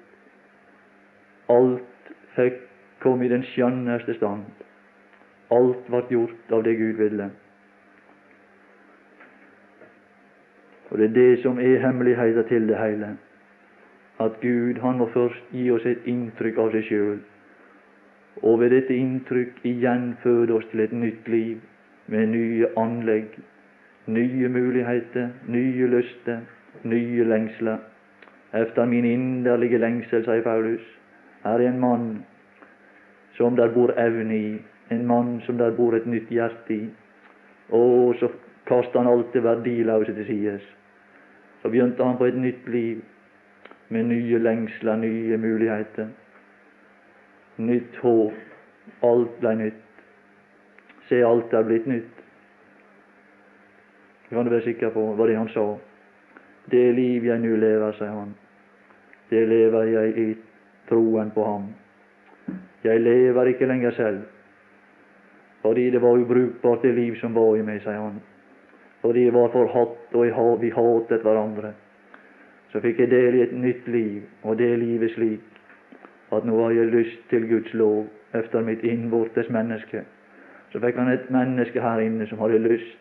Alt 1.48 2.12
fikk 2.36 2.60
kom 3.02 3.22
i 3.22 3.30
den 3.32 3.42
skjønneste 3.42 4.14
stand. 4.18 4.44
Alt 5.50 5.86
ble 5.88 6.02
gjort 6.10 6.52
av 6.52 6.62
det 6.66 6.76
Gud 6.78 7.00
ville. 7.00 7.30
Og 10.90 10.98
det 10.98 11.08
er 11.08 11.14
det 11.14 11.42
som 11.42 11.58
er 11.58 11.80
hemmeligheten 11.82 12.48
til 12.48 12.68
det 12.68 12.78
hele. 12.78 13.16
At 14.20 14.40
Gud 14.40 14.80
han 14.82 14.98
må 14.98 15.08
først 15.14 15.50
gi 15.52 15.70
oss 15.70 15.86
et 15.86 16.06
inntrykk 16.10 16.58
av 16.58 16.72
seg 16.74 16.86
sjøl, 16.88 17.18
og 18.42 18.60
ved 18.60 18.72
dette 18.74 18.94
inntrykk 18.94 19.60
igjen 19.66 20.12
føde 20.22 20.54
oss 20.54 20.66
til 20.70 20.82
et 20.82 20.94
nytt 20.94 21.28
liv 21.28 21.60
med 22.06 22.32
nye 22.32 22.70
anlegg, 22.76 23.36
nye 24.06 24.48
muligheter, 24.48 25.28
nye 25.46 25.86
lyster, 25.86 26.40
nye 26.84 27.24
lengsler. 27.24 27.78
Efter 28.54 28.86
min 28.86 29.04
inderlige 29.04 29.78
lengsel, 29.78 30.24
sier 30.24 30.42
Paulus, 30.42 30.84
er 31.44 31.58
en 31.58 31.80
mann 31.80 32.08
som 33.36 33.56
der 33.56 33.68
bor 33.74 33.92
evne 33.98 34.36
i, 34.36 34.58
en 34.90 35.06
mann 35.06 35.40
som 35.46 35.58
der 35.58 35.70
bor 35.76 35.94
et 35.94 36.06
nytt 36.06 36.30
hjerte 36.32 36.74
i. 36.74 36.88
Og 37.70 38.14
så 38.20 38.30
kastet 38.66 38.96
han 38.96 39.10
alt 39.10 39.32
det 39.32 39.44
verdiløse 39.44 40.14
til 40.14 40.26
sides. 40.26 40.64
Så 41.62 41.68
begynte 41.68 42.04
han 42.04 42.16
på 42.16 42.24
et 42.24 42.36
nytt 42.36 42.68
liv. 42.68 43.04
med 43.88 44.04
nye 44.04 44.38
lengsler, 44.38 44.96
nye 44.96 45.36
muligheter. 45.36 46.08
Nytt 47.56 47.96
håp. 47.96 48.34
Alt 49.02 49.40
ble 49.40 49.54
nytt. 49.56 50.02
Se, 51.08 51.22
alt 51.24 51.52
er 51.52 51.64
blitt 51.64 51.86
nytt. 51.86 52.18
Det 54.28 54.36
kan 54.36 54.44
du 54.44 54.50
være 54.50 54.66
sikker 54.66 54.90
på, 54.92 55.06
var 55.16 55.26
det 55.26 55.36
han 55.38 55.48
sa. 55.48 55.64
Det 56.70 56.94
liv 56.94 57.24
jeg 57.24 57.38
nu 57.38 57.56
lever, 57.56 57.92
sier 57.96 58.12
han, 58.12 58.34
det 59.30 59.44
lever 59.48 59.92
jeg 59.92 60.18
i 60.18 60.28
troen 60.88 61.30
på 61.30 61.44
ham. 61.44 61.68
Jeg 62.84 63.00
lever 63.00 63.52
ikke 63.52 63.66
lenger 63.66 63.90
selv, 63.96 64.18
fordi 65.62 65.90
det 65.90 66.02
var 66.02 66.18
ubrukbart 66.18 66.82
det 66.82 66.94
liv 66.94 67.16
som 67.20 67.34
var 67.34 67.56
i 67.56 67.64
meg, 67.64 67.80
sier 67.82 68.00
han. 68.00 68.20
Fordi 69.00 69.24
jeg 69.24 69.34
var 69.34 69.52
forhatt 69.52 70.14
og 70.14 70.60
vi 70.60 70.70
hatet 70.74 71.22
hverandre. 71.22 71.72
Så 72.72 72.80
fikk 72.84 73.00
jeg 73.00 73.10
del 73.10 73.34
i 73.38 73.42
et 73.42 73.54
nytt 73.56 73.88
liv, 73.88 74.22
og 74.42 74.58
det 74.58 74.78
livet 74.78 75.14
slik 75.14 75.58
at 76.32 76.44
nå 76.44 76.62
har 76.62 76.74
jeg 76.76 76.92
lyst 76.92 77.20
til 77.30 77.48
Guds 77.48 77.74
lov 77.74 78.06
efter 78.34 78.60
mitt 78.60 78.84
innvortes 78.84 79.48
menneske. 79.48 80.02
Så 80.72 80.80
fikk 80.80 80.98
han 81.00 81.08
et 81.08 81.30
menneske 81.32 81.80
her 81.80 82.02
inne 82.04 82.26
som 82.28 82.42
hadde 82.44 82.60
lyst, 82.60 82.98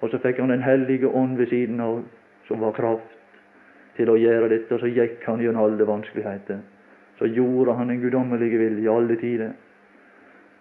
og 0.00 0.10
så 0.10 0.18
fikk 0.18 0.40
han 0.40 0.50
Den 0.50 0.62
hellige 0.62 1.08
ånd 1.08 1.36
ved 1.36 1.46
siden 1.46 1.80
av, 1.80 2.02
som 2.48 2.60
var 2.64 2.74
kraft 2.76 3.14
til 3.98 4.10
å 4.10 4.18
gjøre 4.18 4.50
dette, 4.52 4.78
så 4.78 4.90
gikk 4.90 5.24
han 5.26 5.42
gjennom 5.42 5.68
alle 5.68 5.86
vanskeligheter. 5.86 6.60
Så 7.18 7.26
gjorde 7.26 7.74
han 7.74 7.90
en 7.90 8.00
guddommelig 8.00 8.50
vilje 8.58 8.84
i 8.84 8.92
alle 8.92 9.16
tider. 9.18 9.52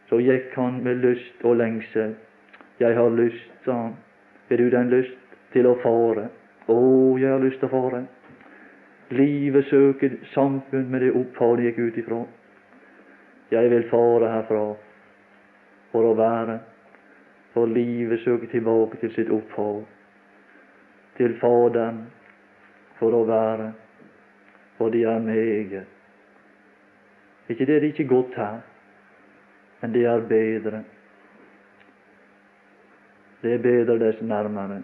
Så 0.10 0.20
gikk 0.24 0.56
han 0.58 0.82
med 0.84 1.04
lyst 1.06 1.46
og 1.46 1.60
lengsel. 1.60 2.16
Jeg 2.80 2.98
har 2.98 3.10
lyst, 3.14 3.52
sa 3.66 3.76
han. 3.86 3.96
Har 4.50 4.58
du 4.58 4.70
den 4.72 4.90
lyst 4.90 5.38
til 5.54 5.68
å 5.68 5.76
fare? 5.84 6.30
Å, 6.68 6.78
jeg 7.20 7.30
har 7.30 7.44
lyst 7.44 7.60
til 7.62 7.70
å 7.70 7.74
fare. 7.76 8.06
Livet 9.16 9.70
søker 9.70 10.18
samfunn 10.34 10.90
med 10.92 11.06
det 11.06 11.14
opphav 11.16 11.58
det 11.58 11.70
gikk 11.70 11.80
ut 11.80 12.00
ifra. 12.02 12.22
Jeg 13.52 13.70
vil 13.72 13.86
fare 13.92 14.32
herfra 14.32 14.64
for 15.94 16.08
å 16.10 16.16
være, 16.18 16.58
for 17.54 17.70
livet 17.72 18.20
søker 18.26 18.52
tilbake 18.52 19.00
til 19.00 19.14
sitt 19.16 19.32
opphav, 19.32 19.86
til 21.18 21.34
Faderen, 21.42 22.04
for 23.00 23.14
å 23.14 23.24
være, 23.28 23.72
for 24.78 24.94
de 24.94 25.04
er 25.04 25.20
meget. 25.20 25.88
Ikke 27.50 27.66
det 27.66 27.78
er 27.78 27.88
ikke 27.90 28.08
godt 28.08 28.36
her, 28.36 28.62
men 29.82 29.94
det 29.94 30.06
er 30.06 30.26
bedre. 30.30 30.84
Det 33.42 33.54
er 33.54 33.62
bedre 33.62 34.00
dess 34.02 34.22
nærmere. 34.22 34.82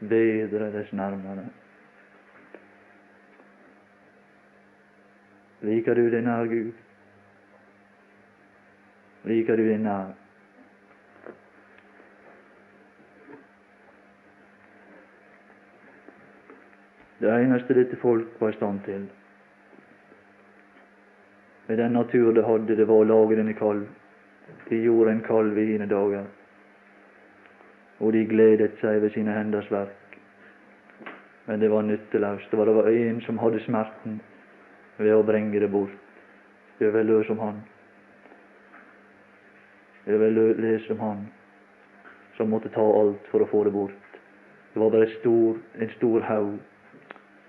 Bedre 0.00 0.72
dess 0.72 0.92
nærmere. 0.92 1.48
Liker 5.62 5.94
du 5.94 6.04
deg 6.12 6.22
nær 6.22 6.46
Gud? 6.46 6.72
Liker 9.26 9.58
du 9.58 9.64
deg 9.66 9.80
nær? 9.82 10.12
Det 17.18 17.30
eneste 17.30 17.74
dette 17.74 17.96
folk 17.98 18.36
var 18.38 18.52
i 18.52 18.56
stand 18.56 18.84
til, 18.86 19.06
med 21.68 21.78
den 21.78 21.92
natur 21.92 22.32
det 22.32 22.44
hadde, 22.46 22.76
det 22.76 22.86
var 22.88 23.02
å 23.02 23.08
lage 23.08 23.36
denne 23.36 23.52
kalv. 23.58 23.88
De 24.68 24.78
gjorde 24.80 25.12
en 25.12 25.24
kalv 25.26 25.58
i 25.58 25.66
hine 25.72 25.88
dager, 25.90 26.24
og 27.98 28.12
de 28.14 28.22
gledet 28.30 28.78
seg 28.80 29.02
ved 29.02 29.12
sine 29.12 29.34
henders 29.34 29.68
verk. 29.72 30.16
Men 31.48 31.60
det 31.60 31.70
var 31.72 31.82
nytteløst. 31.82 32.50
Det 32.50 32.58
var 32.58 32.88
en 32.88 33.20
som 33.26 33.38
hadde 33.42 33.60
smerten 33.66 34.20
ved 34.98 35.14
å 35.14 35.26
bringe 35.26 35.60
det 35.60 35.70
bort. 35.72 35.98
Det 36.78 36.92
vil 36.94 37.06
løse 37.10 37.32
om 37.32 37.42
han. 37.42 37.60
Det 40.06 40.16
vil 40.20 40.40
lese 40.62 40.92
om 40.92 41.00
han 41.04 41.22
som 42.36 42.48
måtte 42.48 42.70
ta 42.72 42.84
alt 43.00 43.26
for 43.32 43.42
å 43.42 43.50
få 43.50 43.64
det 43.66 43.74
bort. 43.74 44.18
Det 44.72 44.80
var 44.80 44.92
bare 44.94 45.10
stor, 45.18 45.58
en 45.74 45.96
stor 45.96 46.24
haug 46.30 46.58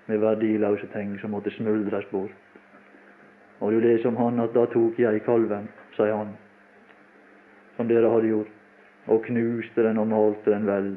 med 0.10 0.22
verdiløse 0.24 0.88
ting 0.94 1.14
som 1.22 1.32
måtte 1.36 1.54
smuldres 1.54 2.06
bort. 2.12 2.34
Og 3.60 3.72
du 3.72 3.80
leser 3.84 4.10
om 4.10 4.18
han 4.18 4.42
at 4.42 4.56
da 4.56 4.66
tok 4.74 4.98
jeg 5.00 5.22
kalven, 5.26 5.68
sier 5.98 6.16
han, 6.16 6.34
som 7.78 7.88
dere 7.88 8.10
hadde 8.10 8.32
gjort, 8.32 8.52
og 9.08 9.24
knuste 9.28 9.86
den 9.86 10.00
og 10.02 10.08
malte 10.10 10.54
den 10.54 10.68
vel, 10.68 10.94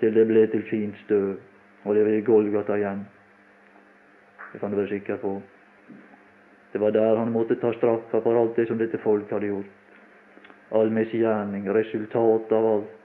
til 0.00 0.14
det 0.16 0.26
ble 0.30 0.46
til 0.52 0.62
fint 0.70 0.96
støv, 1.04 1.34
og 1.84 1.96
det 1.96 2.04
ble 2.06 2.20
Golgata 2.24 2.78
igjen. 2.78 3.02
Det 4.52 4.60
kan 4.60 4.72
du 4.72 4.80
være 4.80 4.94
sikker 4.94 5.20
på. 5.20 5.34
Det 6.72 6.80
var 6.80 6.94
der 6.94 7.18
han 7.18 7.32
måtte 7.34 7.58
ta 7.60 7.72
straffa 7.76 8.22
for 8.22 8.38
alt 8.38 8.56
det 8.56 8.68
som 8.68 8.78
dette 8.78 8.98
folk 9.02 9.30
hadde 9.30 9.50
gjort. 9.50 9.76
All 10.72 10.90
misgjerning, 10.94 11.66
resultatet 11.74 12.52
av 12.54 12.66
alt. 12.72 12.99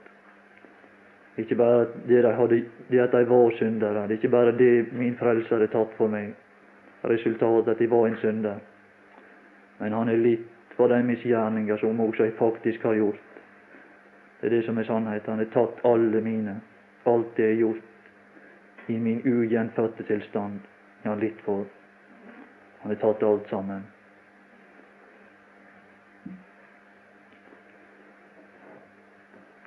Ikke 1.36 1.56
bare 1.56 1.86
det, 2.08 2.22
de 2.24 2.32
hadde, 2.32 2.64
det 2.90 3.00
at 3.00 3.12
de 3.12 3.28
var 3.28 3.50
syndere, 3.58 4.02
det 4.02 4.16
er 4.16 4.20
ikke 4.20 4.28
bare 4.32 4.52
det 4.56 4.92
min 4.92 5.16
frelser 5.20 5.58
hadde 5.58 5.72
tatt 5.72 5.92
for 5.98 6.08
meg, 6.08 6.32
resultatet 7.04 7.74
at 7.74 7.78
de 7.78 7.90
var 7.90 8.06
en 8.08 8.16
synder. 8.22 8.62
Men 9.78 9.92
han 9.92 10.08
er 10.08 10.22
litt 10.22 10.46
for 10.76 10.88
de 10.88 11.02
misgjerninger 11.04 11.76
som 11.80 12.00
også 12.00 12.24
jeg 12.24 12.38
faktisk 12.38 12.82
har 12.88 12.96
gjort. 12.96 13.20
Det 14.40 14.48
er 14.48 14.56
det 14.56 14.64
som 14.64 14.78
er 14.78 14.88
sannheten. 14.88 15.30
Han 15.30 15.44
har 15.44 15.52
tatt 15.52 15.84
alle 15.84 16.20
mine, 16.24 16.56
alt 17.04 17.36
det 17.36 17.44
jeg 17.50 17.54
har 17.54 17.60
gjort 17.60 18.88
i 18.88 18.96
min 18.98 19.20
ugjenfødte 19.24 20.06
tilstand. 20.08 20.60
Ja, 21.04 21.14
litt 21.14 21.40
for. 21.44 21.64
Han 22.80 22.92
har 22.92 23.00
tatt 23.00 23.22
alt 23.22 23.48
sammen. 23.50 23.84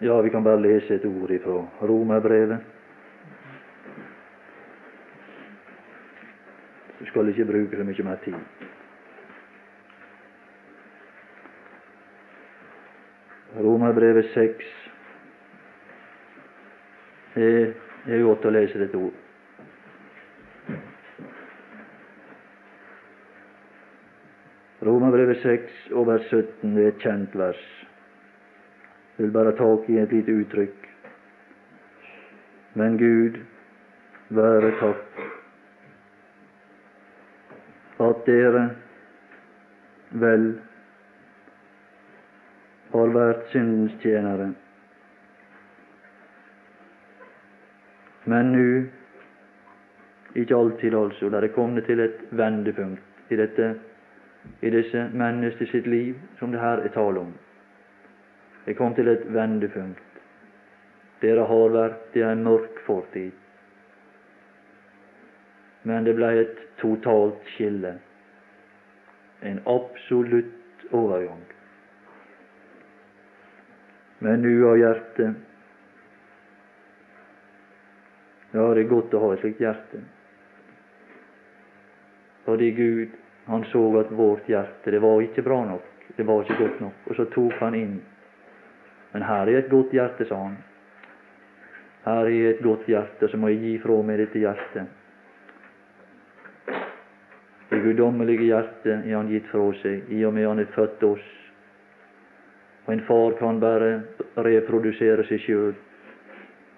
Ja, 0.02 0.22
vi 0.22 0.30
kan 0.30 0.44
bare 0.44 0.62
lese 0.62 0.96
et 0.96 1.06
ord 1.06 1.32
ifra 1.32 1.66
Romerbrevet. 1.82 2.60
Du 7.00 7.06
skal 7.06 7.28
ikke 7.28 7.46
bruke 7.46 7.78
så 7.78 7.84
mye 7.84 8.06
mer 8.08 8.22
tid. 8.24 8.38
Romerbrevet 13.60 14.32
6. 14.34 14.64
Det 17.36 17.50
er 18.08 18.24
godt 18.24 18.48
å 18.48 18.56
lese 18.56 18.80
dette 18.80 19.04
ord. 19.04 19.20
Romerbrevet 24.80 25.44
6 25.44 25.92
og 25.92 26.08
vers 26.08 26.32
17 26.32 26.76
det 26.78 26.88
er 26.88 26.94
et 26.94 27.04
kjent 27.04 27.36
vers. 27.36 27.68
Vil 29.20 29.32
bare 29.36 29.52
ta 29.52 29.68
tak 29.68 29.90
i 29.90 30.00
et 30.00 30.12
lite 30.16 30.32
uttrykk. 30.32 30.88
Men 32.80 32.98
Gud 32.98 33.40
være 34.30 34.72
takk 34.80 35.20
at 38.00 38.22
dere 38.26 38.64
vel 40.24 40.46
har 42.94 43.12
vært 43.18 43.50
syndens 43.52 43.98
tjenere. 44.04 44.48
Men 48.30 48.54
nå, 48.54 48.66
ikke 50.40 50.56
alltid 50.56 50.96
altså, 50.96 51.30
der 51.34 51.50
er 51.50 51.54
kommet 51.54 51.90
til 51.90 52.00
et 52.06 52.24
vendepunkt 52.32 53.32
i, 53.34 53.36
dette, 53.36 53.74
i 54.62 54.72
disse 54.74 55.10
mennesker 55.14 55.70
sitt 55.74 55.88
liv 55.90 56.16
som 56.40 56.54
det 56.54 56.62
her 56.62 56.86
er 56.86 56.94
tale 56.96 57.28
om. 57.28 57.34
Det 58.66 58.76
kom 58.78 58.96
til 58.96 59.08
et 59.08 59.26
vendepunkt. 59.34 60.06
Dere 61.22 61.46
har 61.50 61.76
vært 61.76 62.16
i 62.16 62.24
en 62.24 62.44
mørk 62.46 62.82
fortid 62.86 63.32
men 65.90 66.04
det 66.04 66.16
ble 66.18 66.30
et 66.42 66.60
totalt 66.82 67.46
skille. 67.56 67.96
En 69.42 69.62
absolutt 69.72 70.84
overgang. 70.92 71.44
Men 74.20 74.44
nu 74.44 74.54
av 74.68 74.80
hjertet 74.82 75.46
Ja, 78.50 78.64
det 78.74 78.82
er 78.82 78.88
godt 78.90 79.14
å 79.14 79.20
ha 79.22 79.28
et 79.36 79.44
slikt 79.44 79.60
hjerte. 79.62 80.00
Fordi 82.48 82.72
Gud, 82.74 83.12
han 83.46 83.62
så 83.70 83.84
at 84.00 84.10
vårt 84.18 84.50
hjerte, 84.50 84.90
det 84.90 85.02
var 85.04 85.22
ikke 85.22 85.44
bra 85.46 85.60
nok. 85.70 85.86
Det 86.18 86.26
var 86.26 86.42
ikke 86.42 86.58
godt 86.58 86.80
nok. 86.82 87.04
Og 87.06 87.20
så 87.20 87.28
tok 87.30 87.54
han 87.62 87.78
inn. 87.78 88.00
Men 89.12 89.26
her 89.26 89.48
er 89.48 89.58
et 89.60 89.70
godt 89.70 89.94
hjerte, 89.94 90.26
sa 90.30 90.38
han. 90.44 90.58
Her 92.06 92.30
er 92.30 92.50
et 92.50 92.64
godt 92.64 92.86
hjerte, 92.88 93.28
så 93.28 93.38
må 93.38 93.50
jeg 93.52 93.62
gi 93.64 93.74
fra 93.84 93.98
meg 94.06 94.22
dette 94.22 94.42
hjertet. 94.42 94.96
Det 97.70 97.82
guddommelige 97.84 98.48
hjertet 98.50 98.96
er 98.96 99.16
han 99.16 99.30
gitt 99.30 99.50
fra 99.52 99.68
seg 99.82 100.10
i 100.14 100.24
og 100.26 100.34
med 100.34 100.48
han 100.48 100.62
er 100.64 100.72
født 100.74 101.04
oss. 101.06 101.28
Og 102.88 102.94
en 102.96 103.04
far 103.06 103.36
kan 103.38 103.60
bare 103.62 103.92
reprodusere 104.42 105.26
seg 105.30 105.44
sjøl. 105.44 105.76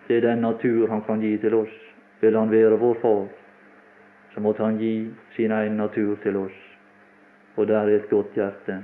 Det 0.08 0.18
er 0.18 0.26
den 0.26 0.44
natur 0.44 0.90
han 0.92 1.06
kan 1.08 1.24
gi 1.24 1.38
til 1.40 1.56
oss. 1.62 1.78
Vil 2.22 2.36
han 2.38 2.52
være 2.52 2.78
vår 2.78 3.00
far, 3.02 3.30
så 4.34 4.40
måtte 4.40 4.64
Han 4.64 4.78
gi 4.78 5.10
sin 5.36 5.52
egen 5.52 5.78
natur 5.78 6.16
til 6.24 6.38
oss, 6.38 6.58
og 7.56 7.68
der 7.68 7.88
er 7.88 7.96
et 7.96 8.10
godt 8.10 8.36
hjerte. 8.36 8.84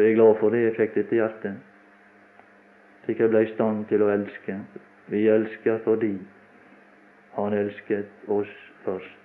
Så 0.00 0.04
jeg 0.04 0.12
er 0.12 0.16
glad 0.16 0.34
for 0.40 0.48
det 0.48 0.60
jeg 0.62 0.72
fikk 0.78 0.94
dette 0.94 1.12
hjertet, 1.12 1.56
slik 3.04 3.18
jeg 3.20 3.28
ble 3.28 3.40
i 3.44 3.48
stand 3.50 3.82
til 3.90 4.00
å 4.00 4.06
elske. 4.08 4.54
Vi 5.12 5.26
elsker 5.28 5.82
fordi 5.84 6.14
Han 7.34 7.52
elsket 7.52 8.30
oss 8.32 8.54
først. 8.84 9.18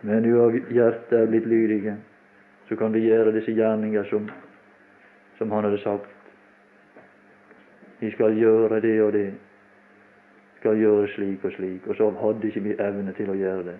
Men 0.00 0.24
du 0.24 0.30
av 0.40 0.56
hjertet 0.72 1.12
er 1.18 1.28
blitt 1.28 1.48
lydige, 1.52 1.98
så 2.68 2.78
kan 2.80 2.96
vi 2.96 3.02
gjøre 3.04 3.34
disse 3.36 3.52
gjerninger 3.52 4.08
som, 4.08 4.30
som 5.36 5.52
Han 5.52 5.68
hadde 5.68 5.82
sagt. 5.82 6.08
Vi 7.98 8.10
skal 8.14 8.38
gjøre 8.40 8.80
det 8.80 8.94
og 9.02 9.12
det, 9.12 9.34
skal 10.62 10.80
gjøre 10.80 11.12
slik 11.12 11.44
og 11.44 11.52
slik. 11.58 11.84
Og 11.86 12.00
så 12.00 12.08
hadde 12.22 12.48
ikke 12.48 12.64
vi 12.70 12.78
evne 12.88 13.12
til 13.20 13.28
å 13.28 13.36
gjøre 13.36 13.68
det. 13.68 13.76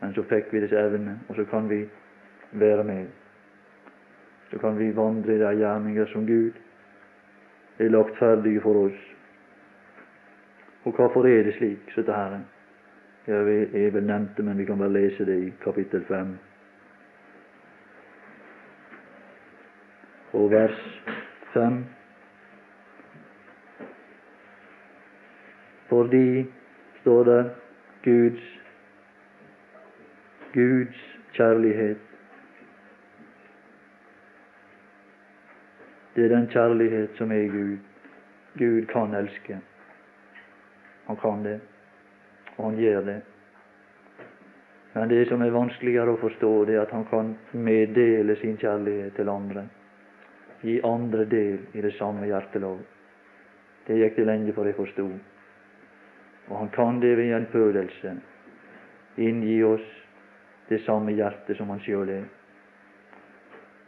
Men 0.00 0.16
så 0.16 0.24
fikk 0.32 0.56
vi 0.56 0.64
disse 0.64 0.80
evnene, 0.80 1.18
og 1.28 1.36
så 1.36 1.44
kan 1.52 1.68
vi 1.68 1.82
være 2.54 2.84
med. 2.84 3.06
Så 4.50 4.58
kan 4.58 4.78
vi 4.78 4.96
vandre 4.96 5.34
i 5.34 5.38
de 5.38 5.56
gjerninger 5.56 6.06
som 6.06 6.26
Gud 6.26 6.52
er 7.78 7.88
lagt 7.88 8.18
ferdige 8.18 8.60
for 8.60 8.86
oss. 8.86 9.00
Og 10.84 10.92
hvorfor 10.92 11.26
er 11.26 11.42
det 11.42 11.54
slik, 11.54 11.90
så 11.94 12.00
dette 12.00 12.12
her? 12.12 12.38
Jeg 13.26 13.92
vel 13.94 14.08
det, 14.36 14.44
men 14.44 14.58
vi 14.58 14.64
kan 14.64 14.78
bare 14.78 14.92
lese 14.92 15.26
det 15.26 15.38
i 15.46 15.52
kapittel 15.64 16.04
5. 16.04 16.38
Og 20.32 20.50
vers 20.50 21.02
5. 21.52 21.84
Fordi, 25.88 26.46
står 27.00 27.24
det, 27.24 27.50
Guds 28.04 28.60
Guds 30.54 31.20
kjærlighet. 31.32 32.13
Det 36.14 36.24
er 36.24 36.28
den 36.28 36.46
kjærlighet 36.46 37.16
som 37.18 37.32
er 37.32 37.48
Gud. 37.50 37.78
Gud 38.58 38.86
kan 38.86 39.14
elske. 39.14 39.58
Han 41.06 41.16
kan 41.16 41.42
det, 41.44 41.60
og 42.56 42.64
han 42.64 42.76
gjør 42.78 43.00
det. 43.00 43.20
Men 44.94 45.08
det 45.08 45.24
som 45.28 45.42
er 45.42 45.50
vanskeligere 45.50 46.14
å 46.14 46.20
forstå, 46.20 46.52
det 46.64 46.76
er 46.76 46.84
at 46.84 46.94
han 46.94 47.04
kan 47.10 47.34
meddele 47.52 48.36
sin 48.38 48.54
kjærlighet 48.56 49.16
til 49.18 49.28
andre. 49.28 49.66
Gi 50.62 50.78
andre 50.86 51.26
del 51.26 51.58
i 51.74 51.82
det 51.82 51.92
samme 51.98 52.30
hjertelov. 52.30 52.78
Det 53.86 53.98
gikk 53.98 54.16
det 54.16 54.28
lenge 54.30 54.54
for 54.54 54.70
jeg 54.70 54.78
forsto. 54.78 55.08
Og 56.48 56.56
han 56.58 56.70
kan 56.70 57.02
det 57.02 57.16
ved 57.18 57.34
en 57.34 57.50
følelse. 57.52 58.14
Inngi 59.18 59.62
oss 59.66 59.90
det 60.68 60.80
samme 60.86 61.12
hjertet 61.12 61.58
som 61.58 61.74
han 61.74 61.82
sjøl 61.82 62.08
er. 62.08 62.24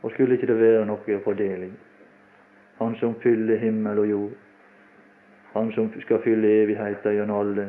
Og 0.02 0.10
skulle 0.12 0.34
ikke 0.36 0.50
det 0.50 0.58
være 0.58 0.84
noe 0.90 1.16
å 1.16 1.24
fordele 1.24 1.70
i? 1.70 1.74
Han 2.78 2.96
som 3.00 3.14
fyller 3.20 3.56
himmel 3.56 3.98
og 3.98 4.10
jord. 4.10 4.32
Han 5.52 5.72
som 5.72 5.88
skal 6.00 6.20
fylle 6.24 6.48
evigheten 6.62 7.16
gjennom 7.16 7.40
alle, 7.40 7.66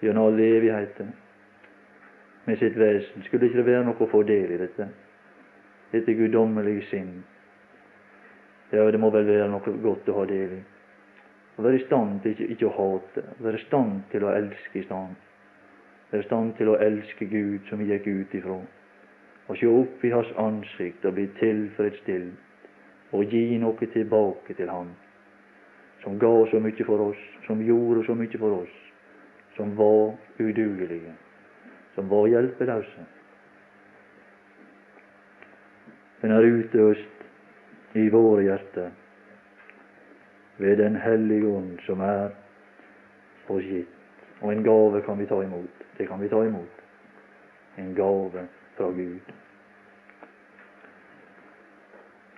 gjennom 0.00 0.30
alle 0.30 0.46
evigheter 0.56 1.10
med 2.46 2.58
sitt 2.58 2.78
vesen. 2.78 3.22
Skulle 3.22 3.46
ikke 3.46 3.60
det 3.60 3.66
være 3.66 3.84
noe 3.84 4.00
å 4.00 4.08
få 4.08 4.22
del 4.24 4.54
i 4.54 4.60
dette? 4.62 4.88
Dette 5.92 6.16
guddommelige 6.16 6.86
sinn. 6.88 7.12
Ja, 8.72 8.86
det 8.90 9.00
må 9.02 9.10
vel 9.12 9.28
være 9.28 9.50
noe 9.50 9.76
godt 9.82 10.08
å 10.08 10.20
ha 10.20 10.26
del 10.30 10.56
i. 10.56 10.60
Å 11.58 11.64
være 11.66 11.76
i 11.76 11.84
stand 11.84 12.22
til 12.22 12.32
ikke, 12.32 12.52
ikke 12.54 12.68
å 12.70 12.76
hate, 12.76 13.24
å 13.36 13.44
være 13.44 13.58
i 13.60 13.64
stand 13.66 14.04
til 14.12 14.24
å 14.24 14.32
elske 14.32 14.80
i 14.80 14.84
stand. 14.86 15.16
Være 16.10 16.24
i 16.24 16.28
stand 16.30 16.54
til 16.56 16.70
å 16.72 16.78
elske 16.80 17.26
Gud 17.28 17.66
som 17.68 17.82
vi 17.82 17.90
gikk 17.90 18.06
ut 18.08 18.36
ifra. 18.38 18.60
Og 19.50 19.58
se 19.58 19.68
opp 19.68 20.04
i 20.06 20.12
Hans 20.14 20.30
ansikt 20.40 21.04
og 21.04 21.18
bli 21.18 21.26
tilfredsstilt 21.36 22.49
og 23.12 23.24
gi 23.24 23.58
noe 23.58 23.86
tilbake 23.92 24.54
til 24.54 24.70
Han, 24.70 24.92
som 26.02 26.18
ga 26.18 26.32
så 26.50 26.60
mye 26.62 26.86
for 26.86 27.10
oss, 27.10 27.22
som 27.46 27.62
gjorde 27.64 28.04
så 28.06 28.14
mye 28.14 28.38
for 28.38 28.62
oss, 28.62 28.76
som 29.56 29.76
var 29.76 30.14
udugelige, 30.38 31.14
som 31.94 32.10
var 32.10 32.28
hjelpeløse. 32.30 33.06
Den 36.22 36.36
er 36.36 36.44
utøst 36.44 37.96
i 37.96 38.08
våre 38.12 38.42
hjerter 38.44 38.90
ved 40.60 40.76
Den 40.76 40.96
hellige 40.96 41.48
ånd, 41.48 41.78
som 41.86 42.00
er 42.00 42.28
oss 43.48 43.64
gitt. 43.64 43.96
Og 44.40 44.52
en 44.52 44.64
gave 44.64 45.02
kan 45.02 45.18
vi 45.18 45.26
ta 45.26 45.42
imot. 45.42 45.84
Det 45.98 46.08
kan 46.08 46.20
vi 46.20 46.28
ta 46.28 46.44
imot. 46.44 46.82
En 47.78 47.94
gave 47.94 48.46
fra 48.76 48.90
Gud. 48.90 49.32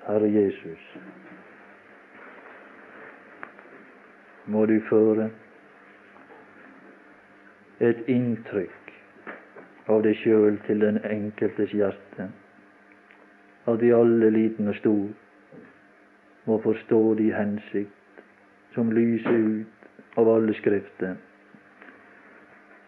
Herre 0.07 0.29
Jesus, 0.33 0.99
må 4.47 4.67
du 4.67 4.81
føre 4.89 5.31
et 7.81 8.03
inntrykk 8.11 8.93
av 9.95 10.03
deg 10.03 10.19
sjøl 10.19 10.59
til 10.67 10.83
den 10.83 10.99
enkeltes 11.07 11.71
hjerte, 11.71 12.29
at 13.71 13.83
vi 13.83 13.93
alle, 13.95 14.31
liten 14.35 14.71
og 14.75 14.79
stor, 14.81 15.09
må 16.51 16.59
forstå 16.67 17.03
de 17.23 17.31
hensikt 17.35 18.23
som 18.75 18.91
lyser 18.91 19.39
ut 19.39 20.19
av 20.19 20.29
alle 20.35 20.55
Skrifter. 20.59 21.15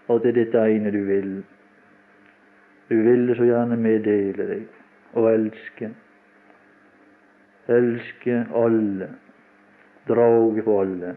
Og 0.08 0.22
det 0.22 0.34
er 0.34 0.40
dette 0.42 0.64
ene 0.74 0.90
du 0.90 1.04
vil. 1.06 1.34
Du 2.90 2.96
ville 3.06 3.36
så 3.38 3.46
gjerne 3.46 3.78
meddele 3.80 4.48
deg 4.50 4.66
og 5.14 5.30
elske. 5.30 5.94
Elske 7.66 8.46
alle, 8.54 9.08
drage 10.06 10.62
på 10.62 10.80
alle. 10.80 11.14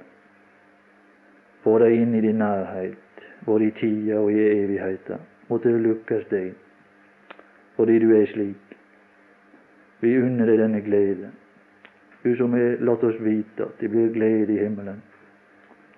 Få 1.64 1.74
deg 1.84 1.96
inn 1.98 2.14
i 2.16 2.22
din 2.24 2.40
nærhet, 2.40 3.24
både 3.46 3.68
i 3.68 3.74
tida 3.76 4.22
og 4.22 4.32
i 4.32 4.46
evigheta. 4.46 5.18
Måtte 5.50 5.74
det 5.74 5.82
lukkes 5.84 6.24
deg, 6.32 6.54
fordi 7.76 7.98
du 8.00 8.14
er 8.16 8.32
slik. 8.32 8.78
Vi 10.00 10.14
unner 10.22 10.48
deg 10.48 10.62
denne 10.62 10.82
glede. 10.86 11.34
Du 12.24 12.32
som 12.40 12.56
har 12.56 12.80
latt 12.80 13.04
oss 13.04 13.20
vite 13.24 13.68
at 13.68 13.84
det 13.84 13.92
blir 13.92 14.14
glede 14.16 14.56
i 14.56 14.64
himmelen, 14.64 15.04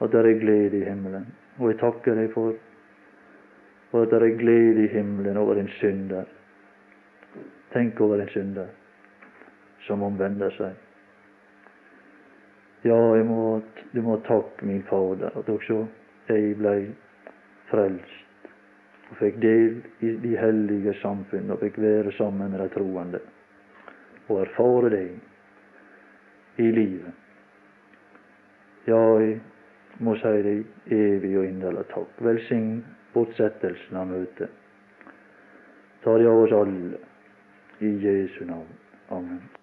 at 0.01 0.11
det 0.11 0.25
er 0.25 0.41
glede 0.41 0.81
i 0.81 0.89
himmelen. 0.89 1.29
Og 1.59 1.69
jeg 1.69 1.81
takker 1.83 2.17
deg 2.17 2.33
for, 2.33 2.57
for 3.91 4.05
at 4.05 4.13
det 4.13 4.21
er 4.23 4.37
glede 4.41 4.87
i 4.87 4.91
himmelen 4.97 5.37
over 5.37 5.61
en 5.61 5.69
synder. 5.77 6.25
Tenk 7.73 8.01
over 8.01 8.21
en 8.23 8.33
synder 8.33 8.69
som 9.87 10.03
omvender 10.03 10.53
seg. 10.57 10.77
Ja, 12.87 12.97
jeg 13.17 13.25
må, 13.27 13.59
du 13.91 14.01
må 14.01 14.19
takke 14.27 14.65
min 14.65 14.83
Fader 14.87 15.35
at 15.35 15.49
også 15.51 15.81
jeg 16.29 16.55
ble 16.59 16.75
frelst 17.71 18.49
og 19.09 19.17
fikk 19.19 19.39
del 19.41 19.81
i 20.05 20.13
de 20.23 20.35
hellige 20.37 20.93
samfunn 21.01 21.51
og 21.51 21.59
fikk 21.63 21.79
være 21.81 22.13
sammen 22.17 22.53
med 22.53 22.61
de 22.61 22.69
troende 22.75 23.21
og 24.29 24.43
erfare 24.43 24.93
deg 24.93 26.61
i 26.61 26.69
livet. 26.71 27.13
Ja, 28.87 29.01
jeg 29.21 29.39
må 29.99 30.15
si 30.21 30.33
deg 30.45 30.93
evig 30.95 31.35
og 31.41 31.47
inderlig 31.49 31.85
takk. 31.93 32.15
Velsign 32.23 32.83
fortsettelsen 33.13 33.99
av 33.99 34.11
møtet. 34.13 34.49
Ta 36.03 36.17
det 36.17 36.29
av 36.29 36.43
oss 36.45 36.57
alle 36.61 37.01
i 37.83 37.95
Jesu 38.05 38.45
navn. 38.45 38.75
Amen. 39.09 39.58